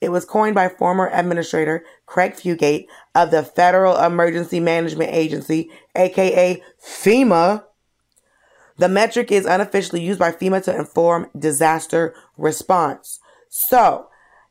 [0.00, 6.62] It was coined by former Administrator Craig Fugate of the Federal Emergency Management Agency, aka
[6.82, 7.64] FEMA.
[8.78, 13.20] The metric is unofficially used by FEMA to inform disaster response.
[13.50, 14.06] So,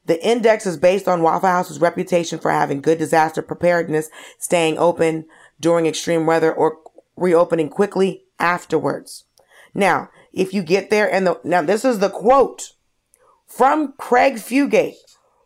[0.05, 5.25] the index is based on Waffle House's reputation for having good disaster preparedness, staying open
[5.59, 6.77] during extreme weather, or
[7.15, 9.25] reopening quickly afterwards.
[9.73, 12.73] Now, if you get there and the, now this is the quote
[13.49, 14.93] from Craig Fugate,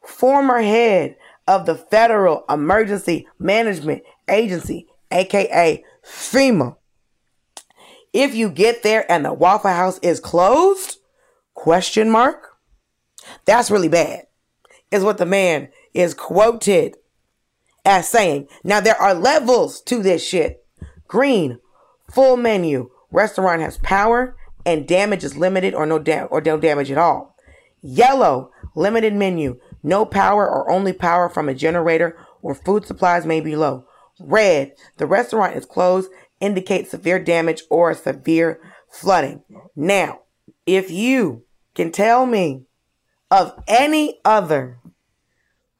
[0.06, 1.16] former head
[1.48, 6.76] of the Federal Emergency Management Agency, aka FEMA.
[8.12, 10.98] If you get there and the Waffle House is closed,
[11.56, 12.58] question mark,
[13.46, 14.28] that's really bad,
[14.92, 16.98] is what the man is quoted
[17.86, 18.48] as saying.
[18.64, 20.64] Now there are levels to this shit.
[21.08, 21.60] Green,
[22.12, 24.36] full menu, restaurant has power
[24.66, 27.33] and damage is limited or no dam- or no damage at all.
[27.86, 33.42] Yellow, limited menu, no power or only power from a generator or food supplies may
[33.42, 33.86] be low.
[34.20, 39.44] Red, the restaurant is closed, indicates severe damage or severe flooding.
[39.76, 40.22] Now,
[40.66, 41.44] if you
[41.76, 42.64] can tell me
[43.30, 44.80] of any other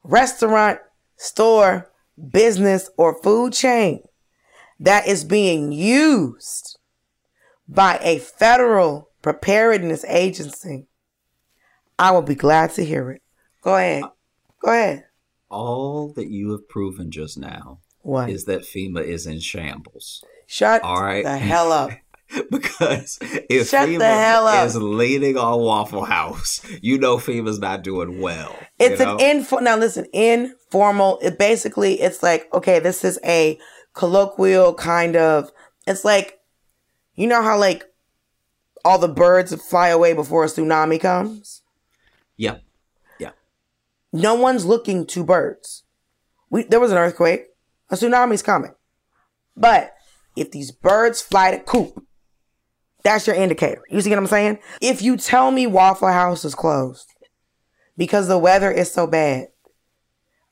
[0.02, 0.80] restaurant,
[1.16, 1.90] store,
[2.30, 4.02] business, or food chain
[4.78, 6.78] that is being used
[7.66, 10.86] by a federal preparedness agency,
[11.98, 13.22] I will be glad to hear it.
[13.62, 14.04] Go ahead.
[14.04, 14.08] Uh,
[14.64, 15.04] Go ahead.
[15.50, 18.30] All that you have proven just now What?
[18.30, 20.24] is that FEMA is in shambles.
[20.46, 21.24] Shut All right.
[21.24, 21.90] the hell up.
[22.50, 28.56] because if Shut FEMA is leaning on Waffle House, you know FEMA's not doing well.
[28.78, 29.14] It's you know?
[29.14, 29.58] an info.
[29.58, 31.18] Now listen, informal.
[31.22, 33.58] It basically, it's like okay, this is a
[33.92, 35.52] colloquial kind of.
[35.86, 36.38] It's like,
[37.14, 37.84] you know how like
[38.84, 41.62] all the birds fly away before a tsunami comes.
[42.36, 42.56] Yeah,
[43.18, 43.30] yeah.
[44.12, 45.84] No one's looking to birds.
[46.50, 47.46] We there was an earthquake,
[47.90, 48.74] a tsunami's coming,
[49.56, 49.92] but
[50.36, 52.04] if these birds fly to coop,
[53.02, 53.82] that's your indicator.
[53.90, 54.58] You see what I'm saying?
[54.80, 57.12] If you tell me Waffle House is closed
[57.96, 59.48] because the weather is so bad,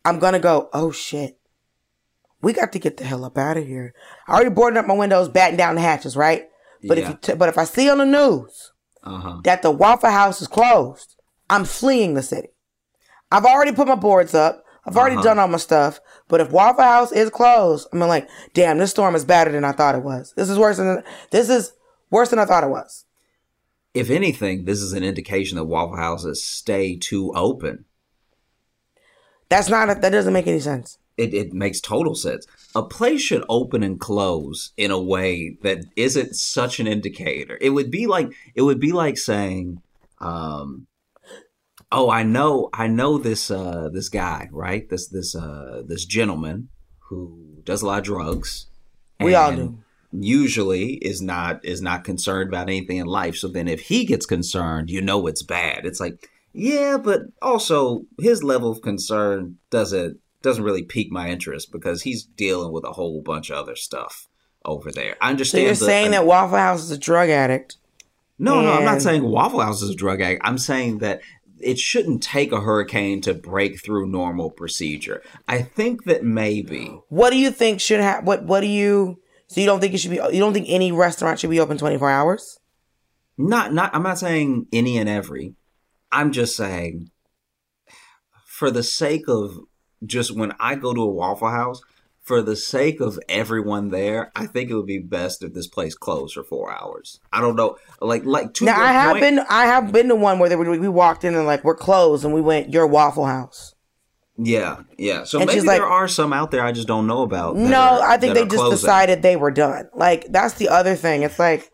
[0.05, 1.39] I'm gonna go, oh shit.
[2.41, 3.95] We got to get the hell up out of here.
[4.27, 6.49] I already boarded up my windows, batting down the hatches, right?
[6.89, 8.73] But if you t- but if I see on the news
[9.05, 9.41] Uh huh.
[9.45, 11.12] that the Waffle House is closed,
[11.53, 12.49] I'm fleeing the city.
[13.31, 14.65] I've already put my boards up.
[14.85, 15.25] I've already Uh-huh.
[15.25, 16.01] done all my stuff.
[16.29, 19.73] But if Waffle House is closed, I'm like, damn, this storm is badder than I
[19.73, 20.33] thought it was.
[20.37, 21.73] This is worse than this is
[22.11, 23.05] worse than I thought it was.
[23.95, 27.85] If anything, this is an indication that Waffle Houses stay too open.
[29.49, 30.99] That's not a, that doesn't make any sense.
[31.19, 32.47] It, it makes total sense.
[32.75, 37.59] A place should open and close in a way that isn't such an indicator.
[37.61, 39.83] It would be like it would be like saying,
[40.21, 40.87] um,
[41.93, 44.89] "Oh, I know, I know this uh, this guy, right?
[44.89, 46.69] This this uh, this gentleman
[47.09, 48.67] who does a lot of drugs.
[49.21, 49.79] We all do.
[50.15, 53.37] Usually is not is not concerned about anything in life.
[53.37, 55.87] So then, if he gets concerned, you know it's bad.
[55.87, 61.73] It's like, yeah, but also his level of concern doesn't doesn't really pique my interest
[61.73, 64.29] because he's dealing with a whole bunch of other stuff
[64.65, 65.17] over there.
[65.21, 65.65] I So understand.
[65.65, 67.77] you're the- saying I- that Waffle House is a drug addict.
[68.39, 70.43] no, no, I'm not saying Waffle House is a drug addict.
[70.45, 71.21] I'm saying that
[71.63, 75.23] it shouldn't take a hurricane to break through normal procedure.
[75.49, 78.25] I think that maybe What do you think should have?
[78.25, 79.19] What What do you?
[79.49, 80.17] So you don't think it should be?
[80.17, 82.59] You don't think any restaurant should be open 24 hours?
[83.39, 85.55] not not I'm not saying any and every.
[86.11, 87.11] I'm just saying
[88.47, 89.59] for the sake of
[90.05, 91.81] just when I go to a Waffle House,
[92.23, 95.95] for the sake of everyone there, I think it would be best if this place
[95.95, 97.19] closed for four hours.
[97.33, 100.15] I don't know, like like to Now I have point- been I have been to
[100.15, 102.87] one where they were, we walked in and like we're closed and we went your
[102.87, 103.75] Waffle House.
[104.39, 105.25] Yeah, yeah.
[105.25, 107.57] So And maybe like- there are some out there I just don't know about.
[107.57, 108.77] No, are- I think they just closing.
[108.79, 109.89] decided they were done.
[109.95, 111.23] Like that's the other thing.
[111.23, 111.71] It's like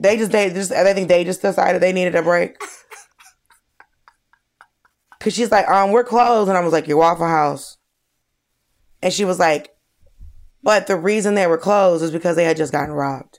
[0.00, 2.56] they just they just I think they just decided they needed a break.
[5.20, 7.78] Cause she's like, um, we're closed, and I was like, your Waffle House,
[9.04, 9.76] and she was like,
[10.62, 13.38] but the reason they were closed is because they had just gotten robbed.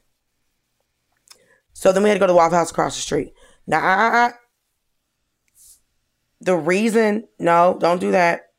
[1.74, 3.34] So then we had to go to the Waffle House across the street.
[3.66, 4.32] Now, I, I,
[6.40, 8.52] the reason, no, don't do that.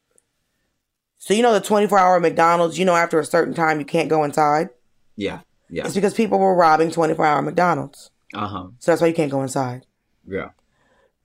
[1.19, 4.09] So you know the 24 hour McDonald's, you know after a certain time you can't
[4.09, 4.71] go inside?
[5.15, 5.41] Yeah.
[5.71, 5.87] Yeah.
[5.87, 8.11] It's because people were robbing 24 hour McDonald's.
[8.35, 8.67] Uh huh.
[8.81, 9.87] So that's why you can't go inside.
[10.27, 10.51] Yeah.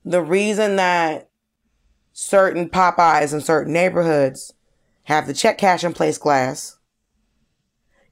[0.04, 1.28] The reason that
[2.12, 4.54] certain Popeyes in certain neighborhoods
[5.04, 6.78] have the check cash in place glass,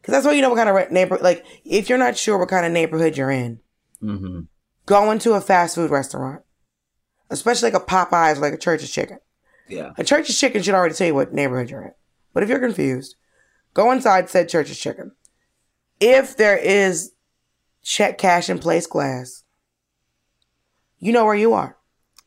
[0.00, 2.48] because that's why you know what kind of neighbor, like, if you're not sure what
[2.48, 3.60] kind of neighborhood you're in,
[4.02, 4.40] Mm-hmm.
[4.86, 6.42] go into a fast food restaurant,
[7.28, 9.18] especially like a Popeyes or like a Church's Chicken.
[9.68, 9.92] Yeah.
[9.98, 11.92] A Church's Chicken should already tell you what neighborhood you're in.
[12.32, 13.16] But if you're confused,
[13.74, 15.12] go inside said Church's Chicken.
[16.00, 17.12] If there is
[17.82, 19.44] check cash in place glass,
[20.98, 21.76] you know where you are.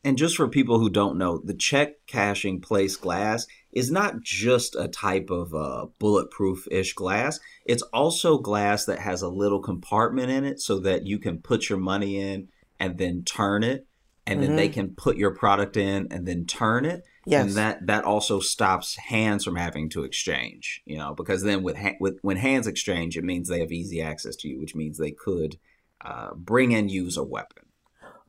[0.04, 4.76] And just for people who don't know, the check cashing place glass is not just
[4.76, 7.40] a type of uh, bulletproof ish glass.
[7.66, 11.68] It's also glass that has a little compartment in it so that you can put
[11.68, 12.48] your money in
[12.80, 13.86] and then turn it.
[14.26, 17.04] And then they can put your product in and then turn it.
[17.26, 17.44] Yes.
[17.44, 21.76] And that, that also stops hands from having to exchange, you know, because then with,
[21.76, 24.96] ha- with when hands exchange, it means they have easy access to you, which means
[24.96, 25.58] they could
[26.02, 27.64] uh, bring and use a weapon.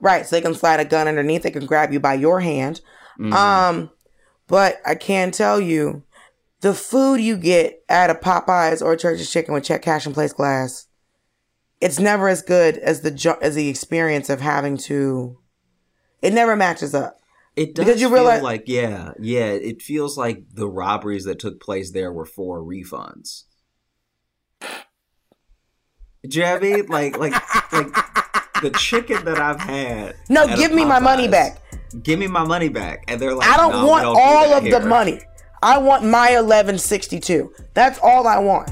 [0.02, 1.44] Right, so they can slide a gun underneath.
[1.44, 2.82] They can grab you by your hand.
[3.18, 3.32] Mhm.
[3.32, 3.90] Um,
[4.48, 6.04] but I can tell you,
[6.62, 10.16] the food you get at a Popeyes or a Church's Chicken with check cash and
[10.16, 10.88] place glass,
[11.82, 15.38] it's never as good as the as the experience of having to.
[16.22, 17.20] It never matches up.
[17.56, 19.46] It does Because you feel realize- like yeah, yeah.
[19.52, 23.44] It feels like the robberies that took place there were for refunds.
[26.26, 27.34] Jabby, like like
[27.72, 27.94] like
[28.62, 30.16] the chicken that I've had.
[30.30, 31.60] No, give me my money back.
[32.04, 34.64] Give me my money back, and they're like, I don't "No, want do all that
[34.64, 35.22] of the money.
[35.62, 37.54] I want my eleven sixty two.
[37.74, 38.72] That's all I want.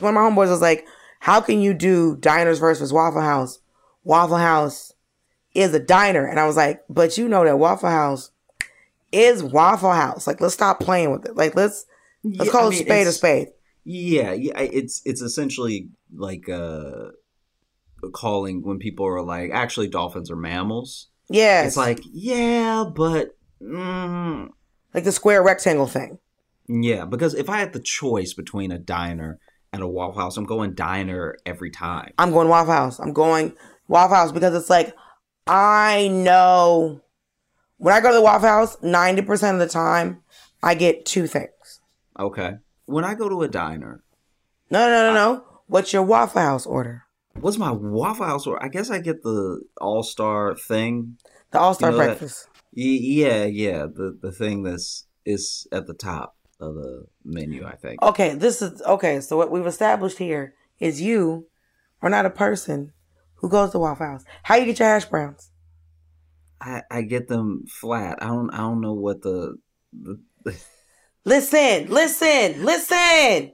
[0.00, 0.86] One of my homeboys was like,
[1.20, 3.60] "How can you do diners versus Waffle House?
[4.04, 4.92] Waffle House
[5.54, 8.30] is a diner," and I was like, "But you know that Waffle House
[9.12, 10.26] is Waffle House.
[10.26, 11.36] Like, let's stop playing with it.
[11.36, 11.86] Like, let's
[12.24, 13.48] let's Yeah, call I mean, spade a spade."
[13.84, 14.58] Yeah, yeah.
[14.60, 17.08] It's it's essentially like uh
[18.12, 21.08] calling when people are like, actually, dolphins are mammals.
[21.28, 21.64] Yeah.
[21.64, 23.36] It's like, yeah, but.
[23.60, 24.50] Mm,
[24.94, 26.18] like the square rectangle thing.
[26.68, 29.40] Yeah, because if I had the choice between a diner
[29.72, 32.12] and a Waffle House, I'm going diner every time.
[32.18, 32.98] I'm going Waffle House.
[32.98, 33.54] I'm going
[33.86, 34.94] Waffle House because it's like
[35.46, 37.00] I know
[37.78, 40.22] when I go to the Waffle House, ninety percent of the time
[40.62, 41.80] I get two things.
[42.18, 42.54] Okay.
[42.86, 44.02] When I go to a diner,
[44.70, 45.44] No, no, no, no.
[45.66, 47.04] What's your Waffle House order?
[47.40, 48.60] what's my Waffle House order?
[48.62, 51.18] I guess I get the All Star thing.
[51.52, 52.48] The All Star You know breakfast.
[52.76, 57.64] Y- yeah, yeah, the the thing that's is at the top of the menu.
[57.66, 58.02] I think.
[58.02, 59.20] Okay, this is okay.
[59.20, 61.46] So what we've established here is you
[62.02, 62.92] are not a person
[63.36, 64.24] who goes to Waffle House.
[64.42, 65.50] How you get your hash browns?
[66.60, 68.18] I I get them flat.
[68.22, 69.56] I don't I don't know what the,
[69.92, 70.18] the
[71.24, 73.52] Listen, listen, listen.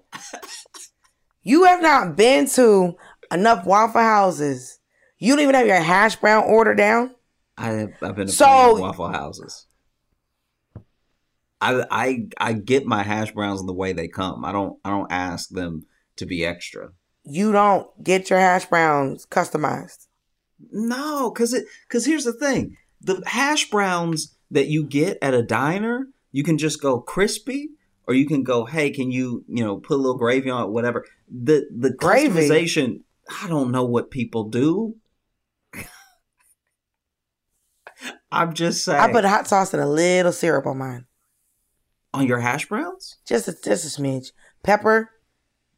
[1.43, 2.95] you have not been to
[3.33, 4.79] enough Waffle Houses.
[5.19, 7.15] You don't even have your hash brown order down.
[7.59, 9.67] I I've been to So- Waffle Houses.
[11.61, 14.45] I I I get my hash browns in the way they come.
[14.45, 15.87] I don't I don't ask them
[16.17, 16.91] to be extra.
[17.25, 20.07] You don't get your hash browns customized.
[20.71, 22.77] No, cuz it cuz here's the thing.
[23.01, 27.71] The hash browns that you get at a diner, you can just go crispy
[28.07, 30.71] or you can go, "Hey, can you, you know, put a little gravy on it,
[30.71, 32.29] whatever." The the Gravy?
[32.29, 33.01] customization,
[33.43, 34.97] I don't know what people do.
[38.31, 39.01] I'm just saying.
[39.01, 41.07] I put hot sauce and a little syrup on mine.
[42.15, 43.17] On your hash browns?
[43.27, 44.33] Just a, just a smidge.
[44.63, 45.11] Pepper,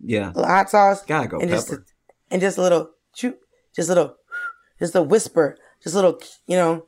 [0.01, 0.33] Yeah.
[0.35, 1.79] hot sauce, Gotta go and just a,
[2.31, 2.91] and just a little
[3.75, 4.17] just a little,
[4.79, 6.87] just a whisper, just a little, you know,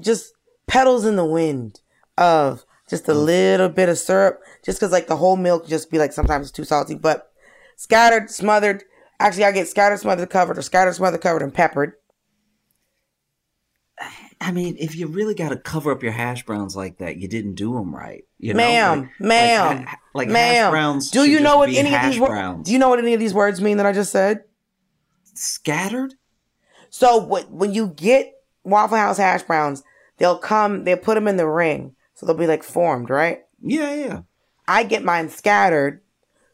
[0.00, 0.32] just
[0.66, 1.80] petals in the wind
[2.16, 3.24] of just a Mm.
[3.24, 6.64] little bit of syrup, just because like the whole milk just be like sometimes too
[6.64, 7.30] salty, but
[7.76, 8.84] scattered, smothered.
[9.20, 11.94] Actually, I get scattered, smothered, covered, or scattered, smothered, covered, and peppered.
[14.44, 17.28] I mean, if you really got to cover up your hash browns like that, you
[17.28, 18.24] didn't do them right.
[18.38, 18.58] You know?
[18.58, 20.64] ma'am, Like- ma'am, like, ha- like ma'am.
[20.64, 21.10] hash browns.
[21.10, 22.66] do you know what any of these words?
[22.66, 24.44] Do you know what any of these words mean that I just said?
[25.36, 26.14] scattered?
[26.90, 29.82] So what, when you get Waffle House hash browns,
[30.18, 31.96] they'll come, they'll put them in the ring.
[32.14, 33.40] So they'll be like formed, right?
[33.62, 34.20] Yeah, yeah.
[34.68, 36.02] I get mine scattered.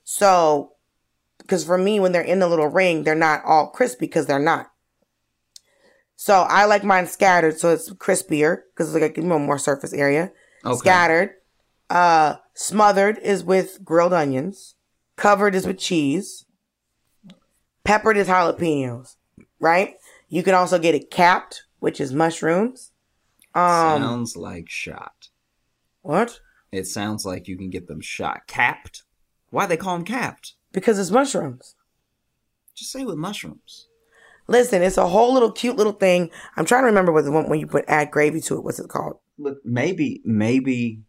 [0.04, 0.72] So,
[1.38, 4.38] because for me, when they're in the little ring, they're not all crispy because they're
[4.38, 4.69] not.
[6.22, 10.32] So I like mine scattered so it's crispier because it's like a more surface area.
[10.66, 10.76] Okay.
[10.76, 11.30] Scattered.
[11.88, 14.74] Uh, smothered is with grilled onions.
[15.16, 16.44] Covered is with cheese.
[17.84, 19.16] Peppered is jalapenos,
[19.60, 19.94] right?
[20.28, 22.92] You can also get it capped, which is mushrooms.
[23.54, 25.30] Um, sounds like shot.
[26.02, 26.38] what?
[26.70, 28.46] It sounds like you can get them shot.
[28.46, 29.04] Capped?
[29.48, 30.52] Why they call them capped?
[30.70, 31.76] Because it's mushrooms.
[32.74, 33.86] Just say with mushrooms.
[34.50, 36.28] Listen, it's a whole little cute little thing.
[36.56, 38.64] I'm trying to remember what the one when you put add gravy to it.
[38.64, 39.18] What's it called?
[39.38, 41.02] Look, maybe, maybe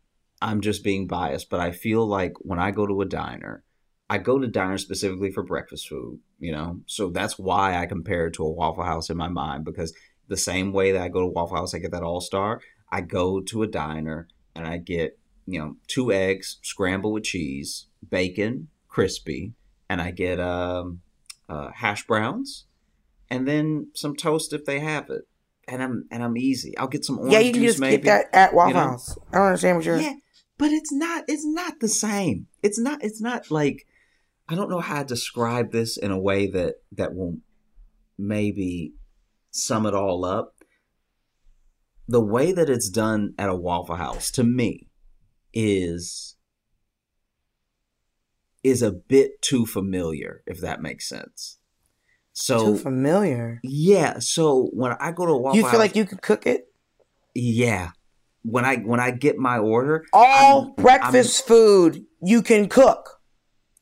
[0.44, 3.64] I'm just being biased, but I feel like when I go to a diner,
[4.12, 6.82] I go to diners specifically for breakfast food, you know?
[6.86, 9.92] So that's why I compare it to a Waffle House in my mind because
[10.28, 12.62] the same way that I go to Waffle House, I get that All Star,
[12.92, 15.18] I go to a diner and I get,
[15.48, 19.54] you know, two eggs scrambled with cheese, bacon, crispy,
[19.90, 21.02] and I get um,
[21.50, 22.66] uh, hash browns
[23.32, 25.24] and then some toast if they have it.
[25.68, 26.78] And I'm and I'm easy.
[26.78, 27.40] I'll get some orange juice.
[27.40, 28.04] yeah, you can juice just maybe.
[28.04, 28.80] get that at Waffle know?
[28.80, 29.18] House.
[29.32, 30.00] I don't understand what you're.
[30.00, 30.16] Yeah,
[30.58, 31.24] but it's not.
[31.28, 32.48] It's not the same.
[32.62, 33.04] It's not.
[33.04, 33.88] It's not like.
[34.50, 37.38] I don't know how to describe this in a way that that will
[38.18, 38.96] maybe
[39.50, 40.56] sum it all up.
[42.08, 44.90] The way that it's done at a Waffle House to me
[45.54, 46.36] is
[48.62, 51.60] is a bit too familiar, if that makes sense.
[52.34, 53.60] So Too familiar.
[53.64, 56.66] yeah, so when I go to Waffle You feel House, like you could cook it?
[57.36, 57.92] yeah,
[58.44, 63.18] when I when I get my order, All I'm- breakfast food you can cook.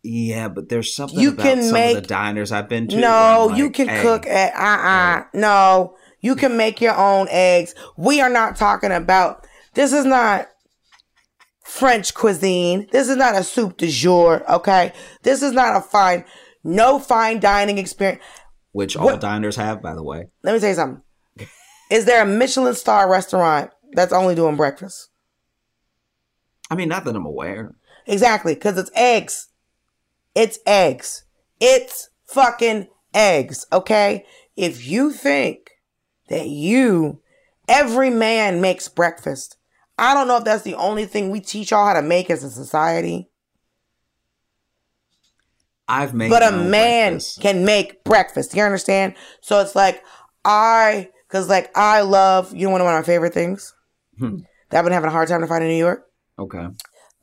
[0.04, 2.98] Yeah, but there's something You about can some make- of the diners I've been to.
[2.98, 5.96] No, I'm you can hey, cook at uh uh no.
[6.22, 7.76] You can make your own eggs.
[7.98, 9.46] We are not talking about
[9.76, 10.48] this is not
[11.64, 12.88] French cuisine.
[12.92, 14.92] This is not a soup du jour, okay?
[15.24, 16.26] This is not a fine
[16.64, 18.22] no fine dining experience.
[18.72, 20.28] which all What- diners have, by the way.
[20.44, 21.02] Let me tell you something.
[21.92, 25.10] Is there a Michelin star restaurant that's only doing breakfast?
[26.70, 27.74] I mean, not that I'm aware.
[28.06, 29.48] Exactly, because it's eggs.
[30.36, 31.24] It's eggs.
[31.60, 34.26] It's fucking eggs, okay?
[34.56, 35.72] If you think
[36.30, 37.22] that you,
[37.68, 39.58] every man makes breakfast,
[39.98, 42.44] I don't know if that's the only thing we teach y'all how to make as
[42.44, 43.30] a society,
[45.90, 47.42] I've made, but a man breakfast.
[47.42, 48.56] can make breakfast.
[48.56, 49.16] You understand?
[49.42, 50.04] So it's like,
[50.46, 53.74] I, because like, I love, you know, one of my favorite things
[54.18, 54.38] Hmm.
[54.70, 56.06] that I've been having a hard time to find in New York?
[56.38, 56.68] Okay.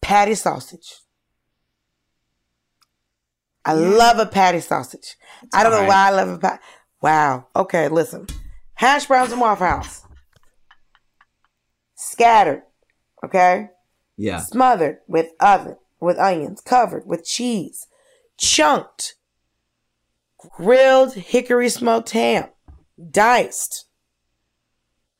[0.02, 0.94] patty sausage.
[3.64, 5.16] I love a patty sausage.
[5.52, 5.88] I don't know alright.
[5.88, 6.62] why I love a patty.
[7.02, 7.46] Wow.
[7.56, 8.26] Okay, listen.
[8.74, 10.02] Hash browns and Waffle House.
[11.94, 12.62] Scattered.
[13.24, 13.68] Okay?
[14.16, 14.38] Yeah.
[14.40, 17.86] Smothered with oven, with onions, covered with cheese,
[18.36, 19.14] chunked,
[20.38, 22.46] grilled hickory smoked ham,
[23.10, 23.86] diced,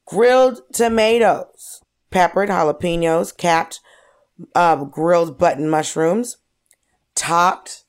[0.07, 3.81] grilled tomatoes, peppered jalapenos, capped
[4.55, 6.37] uh, grilled button mushrooms,
[7.15, 7.85] topped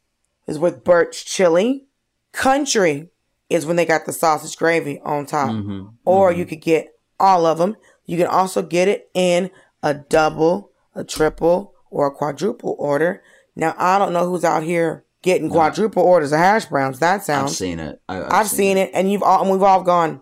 [0.48, 1.86] is with Bert's Chili.
[2.32, 3.10] Country
[3.50, 5.50] is when they got the sausage gravy on top.
[5.50, 7.76] Mhm, Or you could get all of them.
[8.06, 9.52] You can also get it in
[9.84, 13.24] a double, a triple, or a quadruple order.
[13.56, 17.00] Now, I don't know who's out here getting quadruple orders of hash browns.
[17.00, 17.52] That sounds.
[17.52, 18.02] I've seen it.
[18.10, 20.22] I, I've, I've seen it, and you've all, and we've all gone.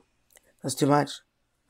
[0.63, 1.11] That's too much.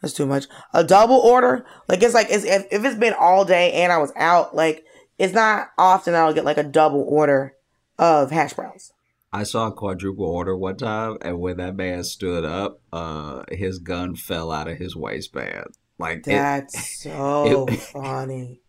[0.02, 0.46] That's too much.
[0.74, 3.98] A double order, like it's like it's, if, if it's been all day and I
[3.98, 4.86] was out, like
[5.18, 7.54] it's not often I'll get like a double order
[8.00, 8.92] of hash browns.
[9.34, 13.80] I saw a quadruple order one time, and when that man stood up, uh, his
[13.80, 15.68] gun fell out of his waistband.
[16.00, 18.62] Like it- That's so it- funny.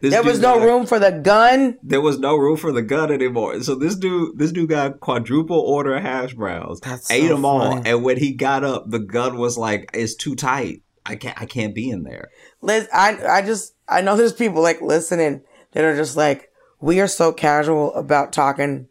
[0.00, 1.78] This There was no got- room for the gun.
[1.82, 3.60] There was no room for the gun anymore.
[3.62, 7.60] So this dude, this dude got quadruple order hash browns, That's ate so them all,
[7.72, 7.90] funny.
[7.90, 10.82] and when he got up, the gun was like, "It's too tight.
[11.06, 11.40] I can't.
[11.40, 12.30] I can't be in there."
[12.62, 16.50] Liz, I I just I know there's people like listening that are just like
[16.80, 18.88] we are so casual about talking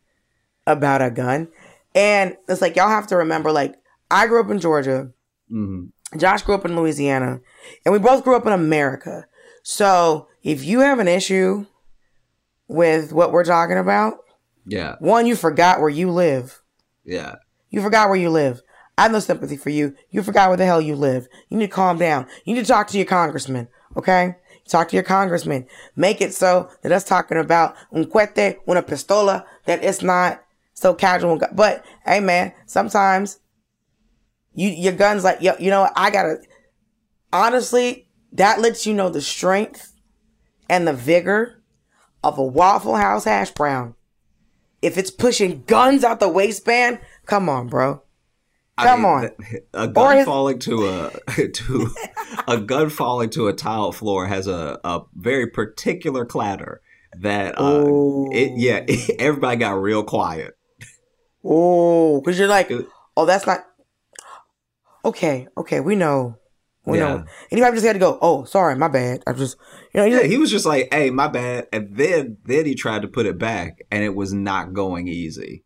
[0.67, 1.47] about a gun,
[1.95, 3.75] and it's like y'all have to remember like
[4.11, 5.11] I grew up in Georgia,
[5.49, 5.85] hmm
[6.17, 7.39] Josh grew up in Louisiana,
[7.85, 9.25] and we both grew up in America.
[9.63, 11.65] So if you have an issue
[12.67, 14.15] with what we're talking about,
[14.65, 16.61] Yeah, one you forgot where you live.
[17.03, 17.35] yeah.
[17.69, 18.61] You forgot where you live.
[18.99, 19.95] I have no sympathy for you.
[20.11, 21.27] You forgot where the hell you live.
[21.49, 22.27] You need to calm down.
[22.45, 23.67] You need to talk to your congressman,
[23.97, 24.35] okay?
[24.69, 25.65] Talk to your congressman.
[25.95, 30.43] Make it so that us talking about un cuete, una pistola, that it's not
[30.75, 31.39] so casual.
[31.51, 33.39] But hey, man, sometimes
[34.53, 35.89] you your gun's like, yo, you know?
[35.95, 36.37] I gotta.
[37.31, 39.92] honestly, that lets you know the strength
[40.69, 41.61] and the vigor
[42.23, 43.95] of a Waffle House hash brown.
[44.81, 48.01] If it's pushing guns out the waistband, come on, bro.
[48.77, 49.29] I Come mean, on.
[49.73, 51.89] A gun his- falling to a to
[52.47, 56.81] a gun falling to a tile floor has a, a very particular clatter
[57.19, 57.83] that uh,
[58.31, 58.83] it yeah
[59.19, 60.57] everybody got real quiet.
[61.43, 62.71] Oh, because you're like,
[63.15, 63.59] oh, that's not.
[65.05, 66.37] Okay, okay, we know.
[66.85, 67.03] We Yeah.
[67.05, 67.25] know.
[67.51, 69.23] Anybody just had to go, oh, sorry, my bad.
[69.25, 69.57] I'm just,
[69.93, 72.75] you know, Yeah, you he was just like, "Hey, my bad," and then then he
[72.75, 75.63] tried to put it back, and it was not going easy.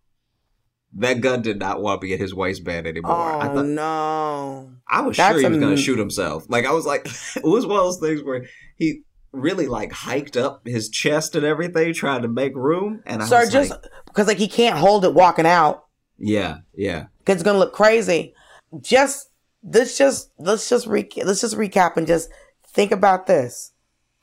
[0.93, 3.11] That gun did not want to be in his waistband anymore.
[3.13, 4.71] oh, I thought no.
[4.87, 6.45] I was That's sure he was going to shoot himself.
[6.49, 7.05] Like I was like,
[7.35, 8.45] it was one of those things where
[8.77, 9.01] he
[9.31, 13.03] really like hiked up his chest and everything, trying to make room.
[13.05, 15.87] And I was just like, because, like, he can't hold it walking out
[16.17, 18.33] yeah, yeah, because it's going to look crazy.
[18.81, 19.26] Just,
[19.67, 22.29] let's just, let's just, re- let's just recap and just
[22.65, 23.73] think about this.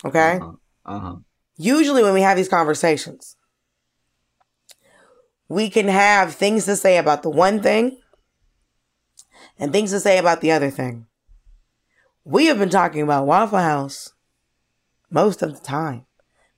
[0.05, 0.41] Okay?
[0.85, 1.17] uh huh,
[1.57, 3.37] usually when we have these conversations,
[5.49, 7.99] we can have things to say about the one thing
[9.59, 11.07] and things to say about the other thing.
[12.25, 14.13] We have been talking about Waffle House
[15.11, 16.07] most of the time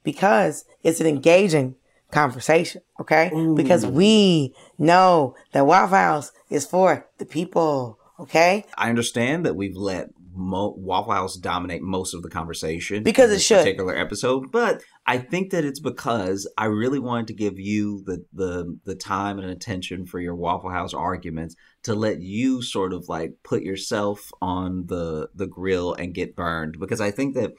[0.03, 1.75] because it's an engaging
[2.11, 3.31] conversation, okay?
[3.57, 8.65] Because we know that Waffle House is for the people, okay?
[8.77, 13.31] I understand that we've let Mo- Waffle House dominate most of the conversation Because in
[13.31, 13.59] it this should.
[13.59, 18.25] particular episode, but I think that it's because I really wanted to give you the
[18.35, 21.55] the the time and attention for your Waffle House arguments
[21.85, 26.77] to let you sort of like put yourself on the the grill and get burned
[26.79, 27.53] because I think that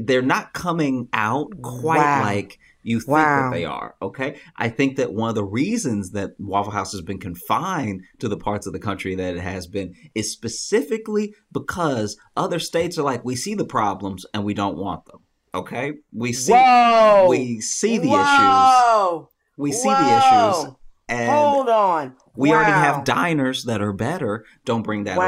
[0.00, 2.22] they're not coming out quite Wow.
[2.22, 3.50] like you think Wow.
[3.50, 3.94] that they are.
[4.02, 4.38] Okay.
[4.56, 8.36] I think that one of the reasons that Waffle House has been confined to the
[8.36, 13.24] parts of the country that it has been is specifically because other states are like,
[13.24, 15.20] we see the problems and we don't want them.
[15.54, 15.92] Okay.
[16.12, 17.26] We see Whoa!
[17.28, 18.16] we see the issues.
[18.16, 19.28] Whoa!
[19.58, 20.74] We see the issues.
[21.08, 22.14] And Hold on.
[22.34, 24.46] we already have diners that are better.
[24.64, 25.24] Don't bring that Wow.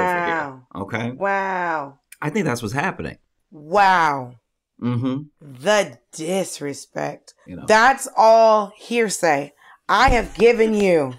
[0.73, 1.03] over here.
[1.07, 1.11] Okay.
[1.13, 1.99] Wow.
[2.23, 3.19] I think that's what's happening.
[3.51, 4.37] Wow.
[4.85, 5.63] Mm-hmm.
[5.63, 7.35] The disrespect.
[7.47, 7.65] You know.
[7.67, 9.53] That's all hearsay.
[9.89, 11.15] I have given you.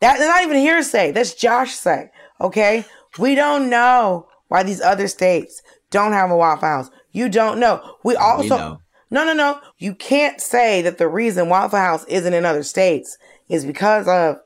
[0.00, 1.12] That's not even hearsay.
[1.12, 2.10] That's Josh say.
[2.40, 2.84] Okay?
[3.18, 6.90] We don't know why these other states don't have a Waffle House.
[7.12, 7.96] You don't know.
[8.02, 8.80] We also know.
[9.10, 9.60] No, no, no.
[9.78, 13.16] You can't say that the reason Waffle House isn't in other states
[13.48, 14.36] is because of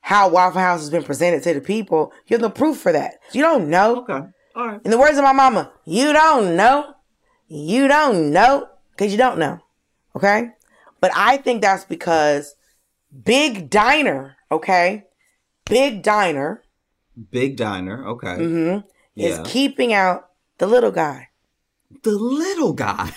[0.00, 2.12] how Waffle House has been presented to the people.
[2.26, 3.14] You have no proof for that.
[3.32, 4.02] You don't know.
[4.02, 4.20] okay.
[4.54, 4.80] All right.
[4.84, 6.94] In the words of my mama, you don't know.
[7.54, 9.60] You don't know because you don't know.
[10.16, 10.48] Okay?
[11.02, 12.54] But I think that's because
[13.24, 15.04] Big Diner, okay?
[15.66, 16.62] Big Diner
[17.30, 18.06] Big diner.
[18.08, 18.36] Okay.
[18.38, 18.84] mhm,
[19.14, 19.28] Yeah.
[19.28, 21.28] is keeping out the little guy.
[22.04, 23.12] the little guy.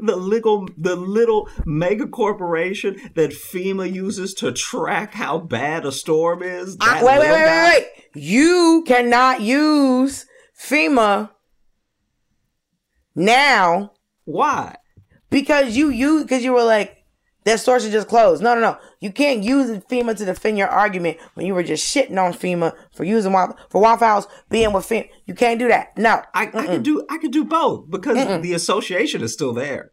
[0.00, 6.42] the little the little mega corporation that FEMA uses to track how bad a storm
[6.42, 6.76] is.
[6.80, 7.70] I- wait, wait, wait, guy?
[7.70, 7.86] wait,
[8.16, 8.22] wait.
[8.22, 10.26] You cannot use
[10.60, 11.30] FEMA
[13.20, 13.92] now
[14.24, 14.76] Why?
[15.30, 17.00] because you you because you were like
[17.44, 18.42] that source is just closed.
[18.42, 18.78] No, no, no.
[19.00, 22.74] You can't use FEMA to defend your argument when you were just shitting on FEMA
[22.92, 25.08] for using Waffle for Waffle House being with FEMA.
[25.24, 25.96] You can't do that.
[25.96, 26.22] No.
[26.34, 29.92] I, I could do I could do both because the association is still there.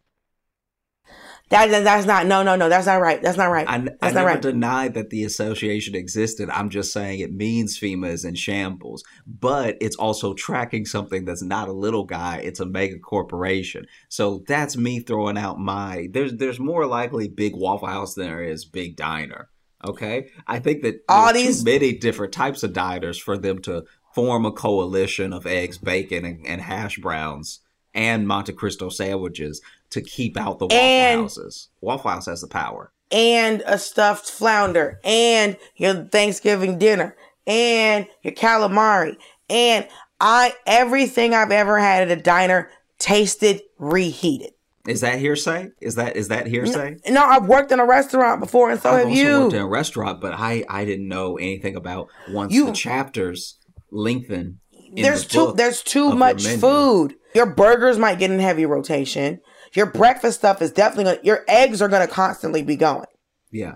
[1.49, 3.21] That, that- that's not no no no that's not right.
[3.21, 3.67] That's not right.
[3.67, 4.41] I, that's I not right.
[4.41, 6.49] denied that the association existed.
[6.49, 11.43] I'm just saying it means FEMA is in shambles, but it's also tracking something that's
[11.43, 12.37] not a little guy.
[12.43, 13.85] It's a mega corporation.
[14.09, 16.07] So that's me throwing out my.
[16.11, 19.49] There's there's more likely big Waffle House than there is big diner.
[19.87, 23.83] Okay, I think that All these- many different types of diners for them to
[24.13, 27.59] form a coalition of eggs, bacon, and, and hash browns
[27.97, 31.67] and Monte Cristo sandwiches to keep out the Waffle And- Houses.
[31.81, 32.91] Waffle House has the power.
[33.11, 37.15] and a stuffed flounder and your Thanksgiving dinner
[37.47, 39.15] and your calamari
[39.49, 39.87] and
[40.19, 42.69] I everything I've ever had at a diner
[42.99, 44.51] tasted reheated.
[44.87, 45.69] Is that hearsay?
[45.79, 46.97] Is that is that hearsay?
[47.09, 49.39] No, I've worked in a restaurant before and so I've have also you.
[49.41, 53.57] worked in a restaurant, but I I didn't know anything about once You- the chapters
[53.89, 54.59] lengthen.
[54.93, 57.15] There's the too there's too of your much food.
[57.35, 59.41] Your burgers might get in heavy rotation.
[59.73, 63.05] Your breakfast stuff is definitely to your eggs are going to constantly be going.
[63.51, 63.75] Yeah,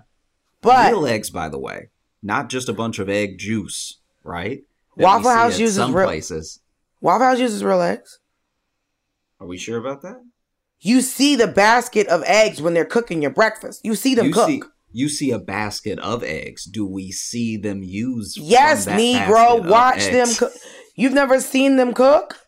[0.62, 1.90] But real eggs, by the way,
[2.22, 4.64] not just a bunch of egg juice, right?
[4.98, 6.60] That Waffle House uses some real- places.
[7.00, 8.20] Waffle House uses real eggs.
[9.40, 10.22] Are we sure about that?
[10.80, 13.82] You see the basket of eggs when they're cooking your breakfast.
[13.84, 14.48] You see them you cook.
[14.48, 16.66] see, you see a basket of eggs.
[16.66, 18.36] Do we see them use?
[18.38, 20.28] Yes, Negro, watch them?
[20.96, 22.40] You've never seen them cook?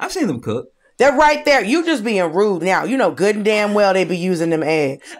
[0.00, 0.68] I've seen them cook.
[0.98, 1.62] They're right there.
[1.64, 2.84] You just being rude now.
[2.84, 5.14] You know good and damn well they be using them eggs.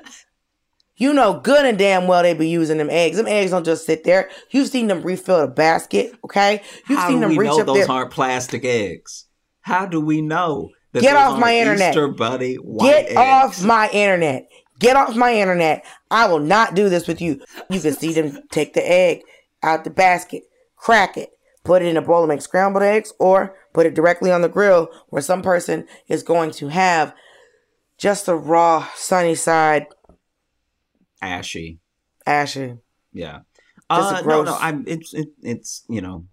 [0.97, 3.17] You know good and damn well they be using them eggs.
[3.17, 4.31] Them eggs don't just sit there.
[4.51, 6.63] You've seen them refill the basket, okay?
[6.89, 7.91] You've How seen do them we reach know up those there.
[7.91, 9.27] aren't plastic eggs?
[9.63, 10.71] How do we know?
[10.93, 11.91] That Get off my internet.
[11.91, 13.17] Easter bunny white Get eggs?
[13.17, 14.49] off my internet.
[14.79, 15.85] Get off my internet.
[16.13, 17.41] I will not do this with you.
[17.69, 19.23] You can see them take the egg
[19.65, 20.45] out the basket,
[20.77, 21.31] crack it,
[21.65, 24.49] put it in a bowl and make scrambled eggs, or put it directly on the
[24.49, 27.15] grill where some person is going to have
[27.99, 29.87] just a raw sunny side
[31.23, 31.79] Ashy.
[32.27, 32.75] ashy.
[33.13, 33.41] Yeah.
[33.89, 34.57] Uh, no, gross- no.
[34.61, 34.85] I'm.
[34.87, 35.15] It's.
[35.15, 35.85] It, it's.
[35.89, 36.27] You know,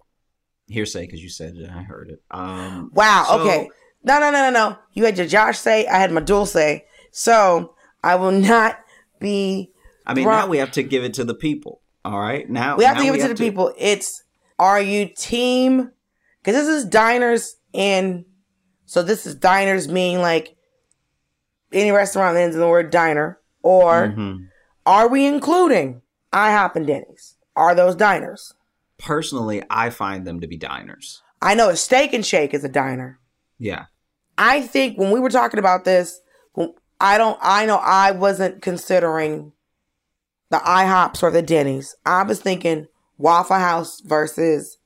[0.68, 1.64] hearsay because you said it.
[1.64, 2.22] and I heard it.
[2.32, 2.92] Um.
[2.94, 3.26] Wow.
[3.28, 3.70] so- okay.
[4.04, 4.78] No, no, no, no, no.
[4.94, 5.86] You had your Josh say.
[5.86, 6.86] I had my Dulcé say.
[7.12, 8.80] So I will not
[9.20, 9.72] be.
[10.06, 11.82] I mean, Bro- now we have to give it to the people.
[12.04, 12.50] All right.
[12.50, 13.74] Now We have now to give it to the people.
[13.78, 14.24] It's
[14.62, 15.92] are you team?
[16.44, 18.26] Because this is diners in.
[18.86, 20.56] So this is diners meaning like
[21.74, 24.48] any restaurant that ends in the word diner, or Mhm.
[24.86, 26.02] are we including
[26.34, 27.36] IHOP and Denny's?
[27.56, 28.54] Are those diners?
[28.98, 31.22] Personally, I find them to be diners.
[31.42, 33.20] I know a Steak and Shake is a diner.
[33.58, 33.86] Yeah.
[34.38, 36.20] I think when we were talking about this,
[37.00, 37.40] I don't.
[37.42, 39.54] I know I wasn't considering
[40.52, 41.96] the IHOPs or the Denny's.
[42.06, 42.88] I was thinking
[43.22, 44.78] Waffle House versus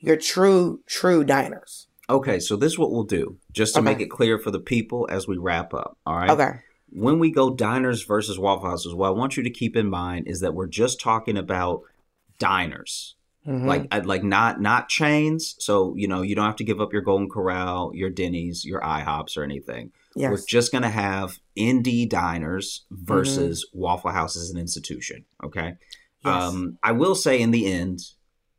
[0.00, 1.86] your true true diners.
[2.10, 2.38] Okay.
[2.40, 3.84] So this is what we'll do, just to Okay.
[3.84, 5.96] make it clear for the people as we wrap up.
[6.06, 6.30] All right.
[6.30, 6.50] Okay.
[6.96, 10.28] when we go diners versus Waffle Houses, what I want you to keep in mind
[10.28, 11.80] is that we're just talking about
[12.38, 13.16] diners,
[13.46, 13.66] Mhm.
[13.66, 15.56] like like not not chains.
[15.58, 18.80] So you know you don't have to give up your Golden Corral, your Denny's, your
[18.80, 19.90] IHOPs, or anything.
[20.14, 20.30] Yes.
[20.30, 25.24] We're just gonna have indie diners versus Waffle House as an institution.
[25.42, 25.74] Okay.
[26.24, 26.42] Yes.
[26.42, 28.00] Um, I will say in the end,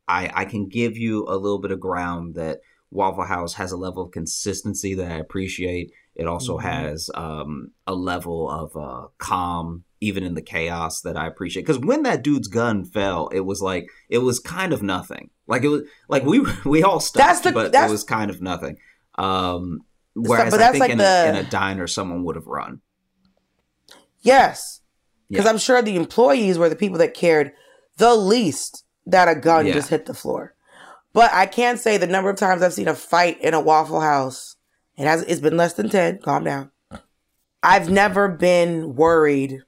[0.08, 2.60] I I can give you a little bit of ground that
[2.90, 5.92] Waffle House has a level of consistency that I appreciate.
[6.14, 6.62] It also Mhm.
[6.62, 11.62] has um, a level of uh, calm, even in the chaos, that I appreciate.
[11.66, 15.30] Because when that dude's gun fell, it was like it was kind of nothing.
[15.46, 18.30] Like it was like we we all stopped, That's the- but that's- it was kind
[18.30, 18.78] of nothing.
[19.18, 19.80] Um,
[20.14, 22.80] whereas but I think like in, the- a, in a diner, someone would have run.
[24.20, 24.75] yes.
[25.28, 25.50] Because Yeah.
[25.50, 27.52] I'm sure the employees were the people that cared
[27.96, 29.72] the least that a gun Yeah.
[29.74, 30.54] just hit the floor.
[31.12, 34.00] But I can't say the number of times I've seen a fight in a Waffle
[34.00, 34.56] House.
[34.96, 35.22] It has.
[35.22, 36.18] It's been less than ten.
[36.22, 36.70] Calm down.
[37.62, 39.62] I've never been worried.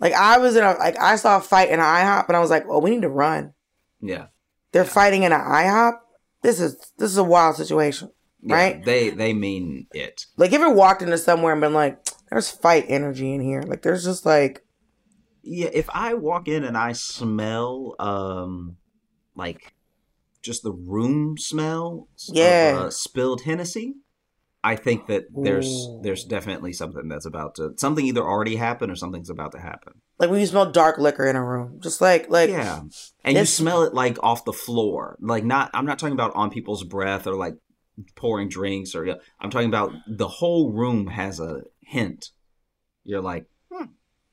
[0.00, 2.40] Like I was in a like I saw a fight in an IHOP and I
[2.40, 3.52] was like, "Oh, we need to run."
[4.00, 4.26] Yeah.
[4.72, 5.94] They're fighting in an IHOP.
[6.42, 8.10] This is this is a wild situation,
[8.42, 8.84] Yeah, right?
[8.84, 10.26] They they mean it.
[10.36, 11.98] Like, if you walked into somewhere and been like,
[12.30, 14.64] "There's fight energy in here," like there's just like,
[15.50, 18.76] Yeah, if I walk in and I smell um
[19.34, 19.74] like
[20.42, 22.76] just the room smell Yeah.
[22.78, 23.94] of uh, spilled Hennessy,
[24.62, 26.00] I think that there's Ooh.
[26.02, 29.94] there's definitely something that's about to something either already happened or something's about to happen.
[30.18, 32.82] like when you smell dark liquor in a room, just like like yeah.
[33.24, 35.16] And you smell it like off the floor.
[35.20, 37.54] Like not I'm not talking about on people's breath or like
[38.14, 42.30] pouring drinks or I'm talking about the whole room has a hint.
[43.04, 43.46] You're like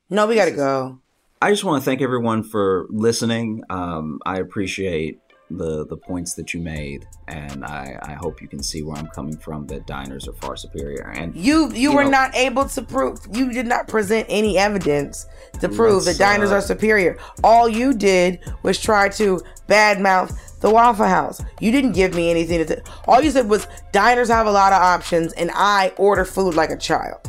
[0.10, 1.02] no, we gotta go.
[1.46, 3.62] I just want to thank everyone for listening.
[3.70, 5.20] Um, I appreciate
[5.52, 9.10] the the points that you made, and I, I hope you can see where I'm
[9.10, 9.68] coming from.
[9.68, 13.20] That diners are far superior, and You you, You were know- not able to prove.
[13.32, 15.28] You did not present any evidence
[15.62, 17.20] to prove that diners uh, are superior.
[17.44, 19.40] All you did was try to
[19.70, 21.44] badmouth the Waffle House.
[21.60, 22.76] You didn't give me anything to.
[22.78, 26.56] T- all you said was diners have a lot of options, and I order food
[26.56, 27.20] like a child.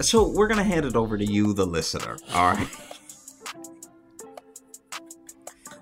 [0.00, 2.16] So we're gonna hand it over to you, the listener.
[2.34, 2.68] All right.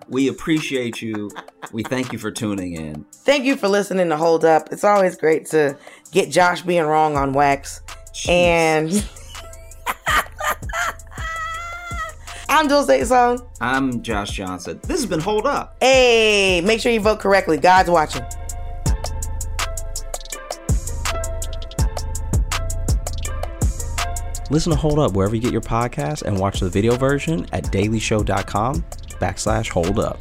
[0.08, 1.30] We appreciate you.
[1.72, 3.06] We thank you for tuning in.
[3.24, 4.68] Thank you for listening to Hold Up.
[4.70, 5.78] It's always great to
[6.10, 7.80] get Josh being wrong on wax.
[8.28, 8.90] And
[12.50, 13.38] I'm Dulcé Sloan.
[13.60, 14.80] I'm Josh Johnson.
[14.82, 15.76] This has been Hold Up.
[15.80, 17.56] Hey, make sure you vote correctly.
[17.56, 18.22] God's watching.
[24.52, 27.64] Listen to Hold Up wherever you get your podcast and watch the video version at
[27.64, 28.82] dailyshow.com
[29.18, 30.20] backslash hold up.